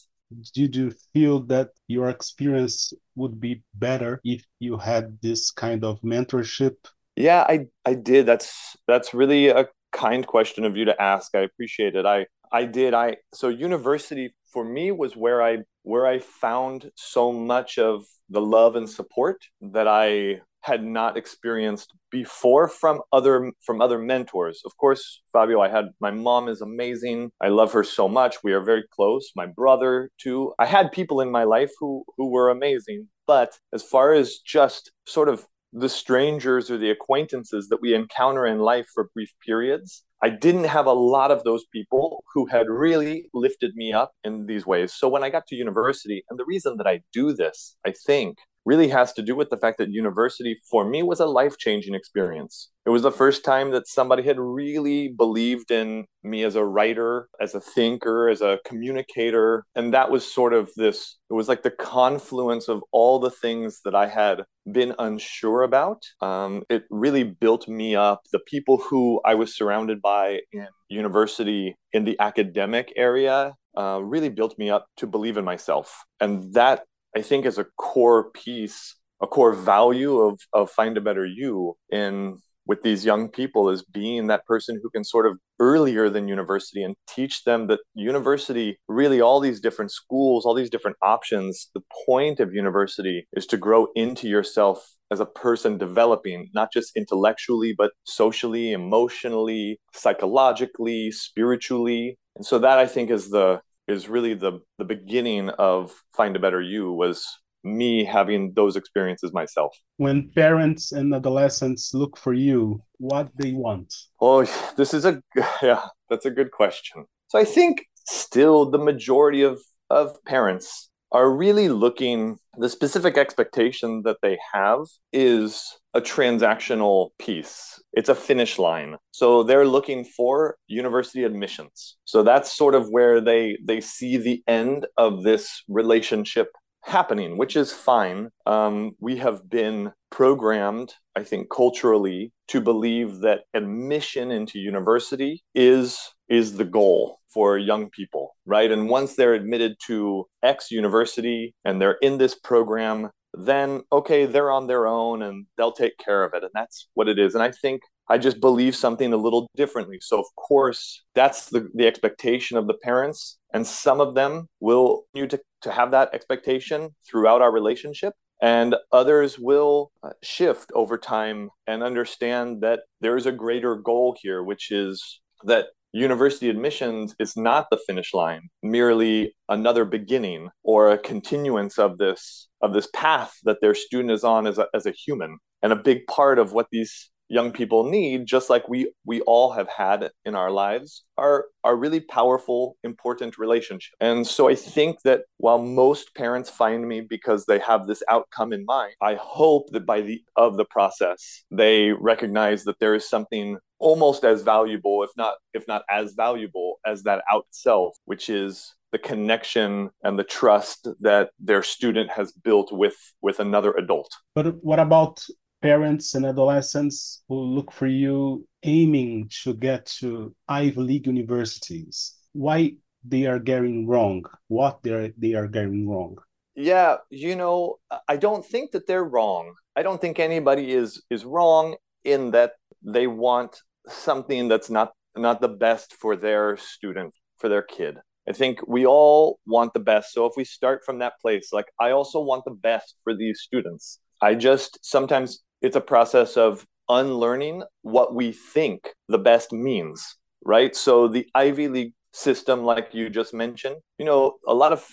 Did 0.53 0.75
you 0.75 0.93
feel 1.13 1.41
that 1.53 1.69
your 1.87 2.07
experience 2.09 2.93
would 3.15 3.39
be 3.39 3.61
better 3.73 4.21
if 4.23 4.41
you 4.59 4.77
had 4.77 5.17
this 5.21 5.51
kind 5.51 5.83
of 5.83 6.01
mentorship? 6.01 6.75
Yeah, 7.17 7.41
I 7.47 7.67
I 7.85 7.93
did. 7.95 8.25
That's 8.25 8.77
that's 8.87 9.13
really 9.13 9.49
a 9.49 9.67
kind 9.91 10.25
question 10.25 10.63
of 10.65 10.77
you 10.77 10.85
to 10.85 11.01
ask. 11.01 11.35
I 11.35 11.43
appreciate 11.49 11.95
it. 11.95 12.05
I 12.05 12.27
I 12.51 12.63
did. 12.65 12.93
I 12.93 13.17
so 13.33 13.49
university 13.49 14.33
for 14.53 14.63
me 14.63 14.91
was 14.91 15.15
where 15.15 15.43
I 15.43 15.63
where 15.83 16.07
I 16.07 16.19
found 16.19 16.89
so 16.95 17.33
much 17.33 17.77
of 17.77 18.05
the 18.29 18.41
love 18.41 18.75
and 18.75 18.89
support 18.89 19.37
that 19.75 19.87
I 19.87 20.41
had 20.65 20.83
not 20.83 21.15
experienced 21.15 21.93
before 22.11 22.67
from 22.67 23.01
other 23.13 23.51
from 23.65 23.81
other 23.81 23.99
mentors. 23.99 24.61
Of 24.65 24.75
course, 24.77 25.21
Fabio, 25.31 25.61
I 25.61 25.69
had 25.69 25.85
my 25.99 26.11
mom 26.11 26.49
is 26.49 26.61
amazing. 26.61 27.31
I 27.39 27.49
love 27.49 27.71
her 27.73 27.83
so 27.83 28.07
much. 28.07 28.37
We 28.43 28.53
are 28.53 28.63
very 28.63 28.83
close. 28.95 29.31
My 29.35 29.45
brother 29.45 30.09
too. 30.19 30.53
I 30.57 30.65
had 30.65 30.91
people 30.91 31.21
in 31.21 31.29
my 31.31 31.43
life 31.43 31.71
who 31.79 32.03
who 32.17 32.31
were 32.31 32.49
amazing. 32.49 33.07
But 33.27 33.59
as 33.73 33.83
far 33.83 34.13
as 34.13 34.37
just 34.39 34.91
sort 35.05 35.29
of 35.29 35.45
the 35.71 35.89
strangers 35.89 36.71
or 36.71 36.77
the 36.77 36.89
acquaintances 36.89 37.67
that 37.69 37.81
we 37.81 37.93
encounter 37.93 38.45
in 38.45 38.59
life 38.59 38.87
for 38.93 39.09
brief 39.13 39.31
periods, 39.45 40.03
I 40.23 40.29
didn't 40.29 40.63
have 40.65 40.87
a 40.87 40.93
lot 40.93 41.31
of 41.31 41.43
those 41.43 41.65
people 41.71 42.23
who 42.33 42.45
had 42.47 42.67
really 42.69 43.29
lifted 43.33 43.75
me 43.75 43.93
up 43.93 44.11
in 44.23 44.45
these 44.45 44.65
ways. 44.65 44.93
So 44.93 45.09
when 45.09 45.23
I 45.23 45.29
got 45.29 45.45
to 45.47 45.55
university, 45.55 46.23
and 46.29 46.39
the 46.39 46.45
reason 46.45 46.77
that 46.77 46.87
I 46.87 47.01
do 47.13 47.33
this, 47.33 47.75
I 47.85 47.91
think, 47.91 48.37
really 48.65 48.87
has 48.89 49.13
to 49.13 49.21
do 49.21 49.35
with 49.35 49.49
the 49.49 49.57
fact 49.57 49.77
that 49.77 49.91
university 49.91 50.59
for 50.69 50.85
me 50.85 51.03
was 51.03 51.19
a 51.19 51.25
life 51.25 51.57
changing 51.57 51.93
experience. 51.93 52.71
It 52.85 52.89
was 52.89 53.03
the 53.03 53.11
first 53.11 53.43
time 53.43 53.71
that 53.71 53.87
somebody 53.87 54.23
had 54.23 54.39
really 54.39 55.07
believed 55.07 55.71
in 55.71 56.05
me 56.23 56.43
as 56.43 56.55
a 56.55 56.63
writer, 56.63 57.29
as 57.39 57.55
a 57.55 57.59
thinker, 57.59 58.29
as 58.29 58.41
a 58.41 58.59
communicator. 58.65 59.65
And 59.75 59.93
that 59.93 60.11
was 60.11 60.31
sort 60.31 60.53
of 60.53 60.69
this, 60.75 61.17
it 61.29 61.33
was 61.33 61.47
like 61.47 61.63
the 61.63 61.71
confluence 61.71 62.67
of 62.67 62.83
all 62.91 63.19
the 63.19 63.31
things 63.31 63.81
that 63.85 63.95
I 63.95 64.07
had 64.07 64.43
been 64.71 64.93
unsure 64.99 65.63
about. 65.63 66.03
Um, 66.21 66.63
it 66.69 66.83
really 66.89 67.23
built 67.23 67.67
me 67.67 67.95
up. 67.95 68.21
The 68.31 68.39
people 68.39 68.77
who 68.77 69.21
I 69.25 69.35
was 69.35 69.55
surrounded 69.55 70.01
by 70.01 70.41
in 70.51 70.67
university, 70.89 71.75
in 71.93 72.03
the 72.03 72.19
academic 72.19 72.93
area, 72.95 73.53
uh, 73.77 73.99
really 74.01 74.29
built 74.29 74.57
me 74.57 74.69
up 74.69 74.85
to 74.97 75.07
believe 75.07 75.37
in 75.37 75.45
myself. 75.45 76.05
And 76.19 76.53
that 76.53 76.83
I 77.15 77.21
think 77.21 77.45
is 77.45 77.57
a 77.57 77.65
core 77.77 78.31
piece, 78.31 78.95
a 79.21 79.27
core 79.27 79.53
value 79.53 80.19
of 80.19 80.39
of 80.53 80.71
FindaBetterU 80.73 81.73
in 81.91 82.37
with 82.67 82.81
these 82.81 83.05
young 83.05 83.29
people 83.29 83.69
is 83.69 83.83
being 83.83 84.27
that 84.27 84.45
person 84.45 84.79
who 84.81 84.89
can 84.89 85.03
sort 85.03 85.25
of 85.25 85.37
earlier 85.59 86.09
than 86.09 86.27
university 86.27 86.83
and 86.83 86.95
teach 87.07 87.43
them 87.43 87.67
that 87.67 87.79
university 87.93 88.77
really 88.87 89.21
all 89.21 89.39
these 89.39 89.59
different 89.61 89.91
schools 89.91 90.45
all 90.45 90.53
these 90.53 90.69
different 90.69 90.97
options 91.01 91.69
the 91.73 91.81
point 92.05 92.39
of 92.39 92.53
university 92.53 93.27
is 93.33 93.45
to 93.45 93.57
grow 93.57 93.87
into 93.95 94.27
yourself 94.27 94.85
as 95.11 95.19
a 95.19 95.25
person 95.25 95.77
developing 95.77 96.49
not 96.53 96.71
just 96.73 96.91
intellectually 96.97 97.73
but 97.77 97.91
socially 98.03 98.71
emotionally 98.71 99.79
psychologically 99.93 101.11
spiritually. 101.11 102.17
And 102.35 102.45
so 102.45 102.59
that 102.59 102.77
i 102.79 102.87
think 102.87 103.09
is 103.11 103.29
the 103.29 103.61
is 103.87 104.09
really 104.09 104.33
the 104.33 104.59
the 104.77 104.85
beginning 104.85 105.49
of 105.49 105.91
FindaBetterU 106.17 106.95
was 106.95 107.25
me 107.63 108.03
having 108.03 108.53
those 108.55 108.75
experiences 108.75 109.33
myself. 109.33 109.75
When 109.97 110.29
parents 110.35 110.91
and 110.91 111.13
adolescents 111.13 111.93
look 111.93 112.17
for 112.17 112.33
you 112.33 112.81
what 112.99 113.29
they 113.37 113.53
want? 113.53 113.93
Oh 114.21 114.45
this 114.77 114.93
is 114.93 115.05
a 115.05 115.21
yeah 115.61 115.85
that's 116.09 116.25
a 116.25 116.31
good 116.31 116.51
question. 116.51 117.05
So 117.27 117.39
i 117.39 117.43
think 117.43 117.85
still 118.07 118.69
the 118.69 118.77
majority 118.77 119.41
of 119.41 119.59
of 119.89 120.15
parents 120.25 120.89
are 121.15 121.31
really 121.31 121.69
looking 121.69 122.37
the 122.57 122.67
specific 122.67 123.17
expectation 123.17 124.01
that 124.03 124.17
they 124.21 124.37
have 124.53 124.79
is 125.13 125.63
a 125.93 126.01
transactional 126.01 127.11
piece. 127.19 127.81
It's 127.93 128.09
a 128.09 128.15
finish 128.29 128.59
line. 128.59 128.97
So 129.11 129.41
they're 129.43 129.65
looking 129.65 130.03
for 130.03 130.57
university 130.67 131.23
admissions. 131.23 131.95
So 132.03 132.21
that's 132.21 132.51
sort 132.51 132.75
of 132.75 132.89
where 132.89 133.21
they 133.21 133.57
they 133.63 133.79
see 133.79 134.17
the 134.17 134.43
end 134.45 134.87
of 134.97 135.23
this 135.23 135.63
relationship 135.69 136.49
happening 136.83 137.35
which 137.37 137.55
is 137.55 137.71
fine. 137.71 138.29
Um, 138.45 138.91
we 138.99 139.17
have 139.17 139.49
been 139.49 139.91
programmed 140.11 140.93
i 141.17 141.23
think 141.29 141.49
culturally 141.49 142.31
to 142.47 142.61
believe 142.61 143.19
that 143.19 143.41
admission 143.53 144.31
into 144.31 144.59
university 144.59 145.43
is 145.53 146.14
is 146.29 146.57
the 146.57 146.65
goal 146.65 147.19
for 147.33 147.57
young 147.57 147.89
people, 147.89 148.35
right? 148.45 148.71
And 148.71 148.89
once 148.89 149.15
they're 149.15 149.33
admitted 149.33 149.75
to 149.87 150.25
X 150.41 150.71
university 150.71 151.53
and 151.65 151.81
they're 151.81 151.97
in 152.01 152.17
this 152.17 152.35
program, 152.35 153.09
then 153.33 153.81
okay, 153.91 154.25
they're 154.25 154.51
on 154.51 154.67
their 154.67 154.87
own 154.87 155.21
and 155.21 155.45
they'll 155.57 155.71
take 155.71 155.97
care 155.97 156.23
of 156.23 156.33
it. 156.33 156.43
And 156.43 156.51
that's 156.53 156.87
what 156.93 157.07
it 157.09 157.19
is. 157.19 157.33
And 157.35 157.43
I 157.43 157.51
think 157.51 157.81
I 158.07 158.17
just 158.17 158.39
believe 158.39 158.75
something 158.75 159.13
a 159.13 159.17
little 159.17 159.49
differently. 159.55 159.97
So, 160.01 160.19
of 160.19 160.25
course, 160.35 161.03
that's 161.15 161.49
the, 161.49 161.67
the 161.73 161.87
expectation 161.87 162.57
of 162.57 162.67
the 162.67 162.75
parents. 162.75 163.39
And 163.53 163.65
some 163.65 163.99
of 163.99 164.15
them 164.15 164.47
will 164.59 165.05
continue 165.13 165.29
to, 165.29 165.41
to 165.63 165.71
have 165.71 165.91
that 165.91 166.13
expectation 166.13 166.95
throughout 167.09 167.41
our 167.41 167.51
relationship. 167.51 168.13
And 168.41 168.75
others 168.91 169.39
will 169.39 169.91
uh, 170.03 170.09
shift 170.21 170.71
over 170.75 170.97
time 170.97 171.49
and 171.67 171.81
understand 171.81 172.61
that 172.61 172.81
there's 173.01 173.25
a 173.25 173.31
greater 173.31 173.75
goal 173.75 174.15
here, 174.21 174.43
which 174.43 174.71
is 174.71 175.21
that 175.45 175.67
university 175.95 176.49
admissions 176.49 177.15
is 177.19 177.37
not 177.37 177.67
the 177.71 177.79
finish 177.87 178.13
line 178.13 178.49
merely 178.61 179.33
another 179.47 179.85
beginning 179.85 180.49
or 180.61 180.91
a 180.91 180.97
continuance 180.97 181.79
of 181.79 181.97
this 181.97 182.49
of 182.61 182.73
this 182.73 182.89
path 182.93 183.33
that 183.43 183.61
their 183.61 183.73
student 183.73 184.11
is 184.11 184.23
on 184.23 184.45
as 184.45 184.57
a, 184.57 184.67
as 184.73 184.85
a 184.85 184.91
human. 184.91 185.37
And 185.61 185.71
a 185.71 185.77
big 185.77 186.05
part 186.07 186.37
of 186.37 186.51
what 186.51 186.67
these 186.71 187.09
young 187.29 187.51
people 187.51 187.89
need 187.89 188.25
just 188.25 188.49
like 188.49 188.67
we 188.69 188.91
we 189.05 189.21
all 189.21 189.51
have 189.51 189.67
had 189.69 190.09
in 190.25 190.35
our 190.35 190.51
lives 190.51 191.03
are 191.17 191.45
are 191.63 191.75
really 191.75 191.99
powerful 191.99 192.77
important 192.83 193.37
relationships. 193.37 193.95
And 193.99 194.25
so 194.25 194.47
i 194.47 194.55
think 194.55 195.01
that 195.03 195.21
while 195.37 195.59
most 195.59 196.13
parents 196.15 196.49
find 196.49 196.87
me 196.87 197.01
because 197.01 197.45
they 197.45 197.59
have 197.59 197.87
this 197.87 198.03
outcome 198.09 198.53
in 198.53 198.65
mind 198.65 198.93
i 199.01 199.15
hope 199.15 199.69
that 199.71 199.85
by 199.85 200.01
the 200.01 200.21
of 200.35 200.57
the 200.57 200.65
process 200.65 201.43
they 201.51 201.91
recognize 201.91 202.63
that 202.65 202.79
there 202.79 202.95
is 202.95 203.09
something 203.09 203.57
almost 203.79 204.23
as 204.23 204.41
valuable 204.41 205.03
if 205.03 205.09
not 205.17 205.35
if 205.53 205.67
not 205.67 205.83
as 205.89 206.13
valuable 206.13 206.79
as 206.85 207.03
that 207.03 207.23
out 207.31 207.45
itself 207.49 207.95
which 208.05 208.29
is 208.29 208.75
the 208.91 208.99
connection 208.99 209.89
and 210.03 210.17
the 210.17 210.23
trust 210.23 210.87
that 211.01 211.29
their 211.37 211.61
student 211.61 212.09
has 212.09 212.31
built 212.31 212.71
with 212.71 212.95
with 213.21 213.41
another 213.41 213.73
adult. 213.73 214.09
But 214.33 214.63
what 214.63 214.79
about 214.79 215.21
parents 215.65 216.13
and 216.13 216.27
adolescents 216.27 217.23
who 217.27 217.39
look 217.41 217.71
for 217.71 217.87
you 217.87 218.47
aiming 218.61 219.27
to 219.43 219.51
get 219.55 219.87
to 219.87 220.35
Ivy 220.47 220.79
League 220.79 221.07
universities? 221.07 222.13
Why 222.33 222.73
they 223.03 223.25
are 223.25 223.39
getting 223.39 223.87
wrong? 223.87 224.25
What 224.47 224.83
they 224.83 224.91
are, 224.91 225.09
they 225.17 225.33
are 225.33 225.47
getting 225.47 225.89
wrong? 225.89 226.17
Yeah, 226.53 226.97
you 227.09 227.35
know, 227.35 227.77
I 228.07 228.17
don't 228.17 228.45
think 228.45 228.71
that 228.73 228.85
they're 228.85 229.09
wrong. 229.17 229.55
I 229.75 229.81
don't 229.81 229.99
think 229.99 230.19
anybody 230.19 230.71
is 230.71 231.01
is 231.09 231.25
wrong 231.25 231.75
in 232.03 232.29
that 232.31 232.51
they 232.83 233.07
want 233.07 233.59
something 233.87 234.47
that's 234.47 234.69
not 234.69 234.93
not 235.17 235.41
the 235.41 235.55
best 235.65 235.95
for 235.95 236.15
their 236.15 236.57
student, 236.57 237.13
for 237.39 237.49
their 237.49 237.63
kid. 237.63 237.95
I 238.29 238.33
think 238.33 238.59
we 238.67 238.85
all 238.85 239.39
want 239.47 239.73
the 239.73 239.85
best. 239.91 240.13
So 240.13 240.27
if 240.27 240.33
we 240.37 240.45
start 240.45 240.83
from 240.85 240.99
that 240.99 241.13
place, 241.23 241.51
like 241.51 241.69
I 241.79 241.89
also 241.89 242.19
want 242.21 242.45
the 242.45 242.59
best 242.69 242.95
for 243.03 243.15
these 243.15 243.41
students. 243.41 243.99
I 244.21 244.35
just 244.35 244.79
sometimes 244.81 245.43
it's 245.61 245.75
a 245.75 245.81
process 245.81 246.37
of 246.37 246.65
unlearning 246.89 247.63
what 247.81 248.13
we 248.13 248.31
think 248.31 248.93
the 249.07 249.17
best 249.17 249.51
means, 249.51 250.15
right? 250.43 250.75
So 250.75 251.07
the 251.07 251.27
Ivy 251.33 251.67
League 251.67 251.93
system, 252.13 252.63
like 252.63 252.89
you 252.93 253.09
just 253.09 253.33
mentioned, 253.33 253.77
you 253.97 254.05
know, 254.05 254.35
a 254.47 254.53
lot 254.53 254.71
of 254.71 254.85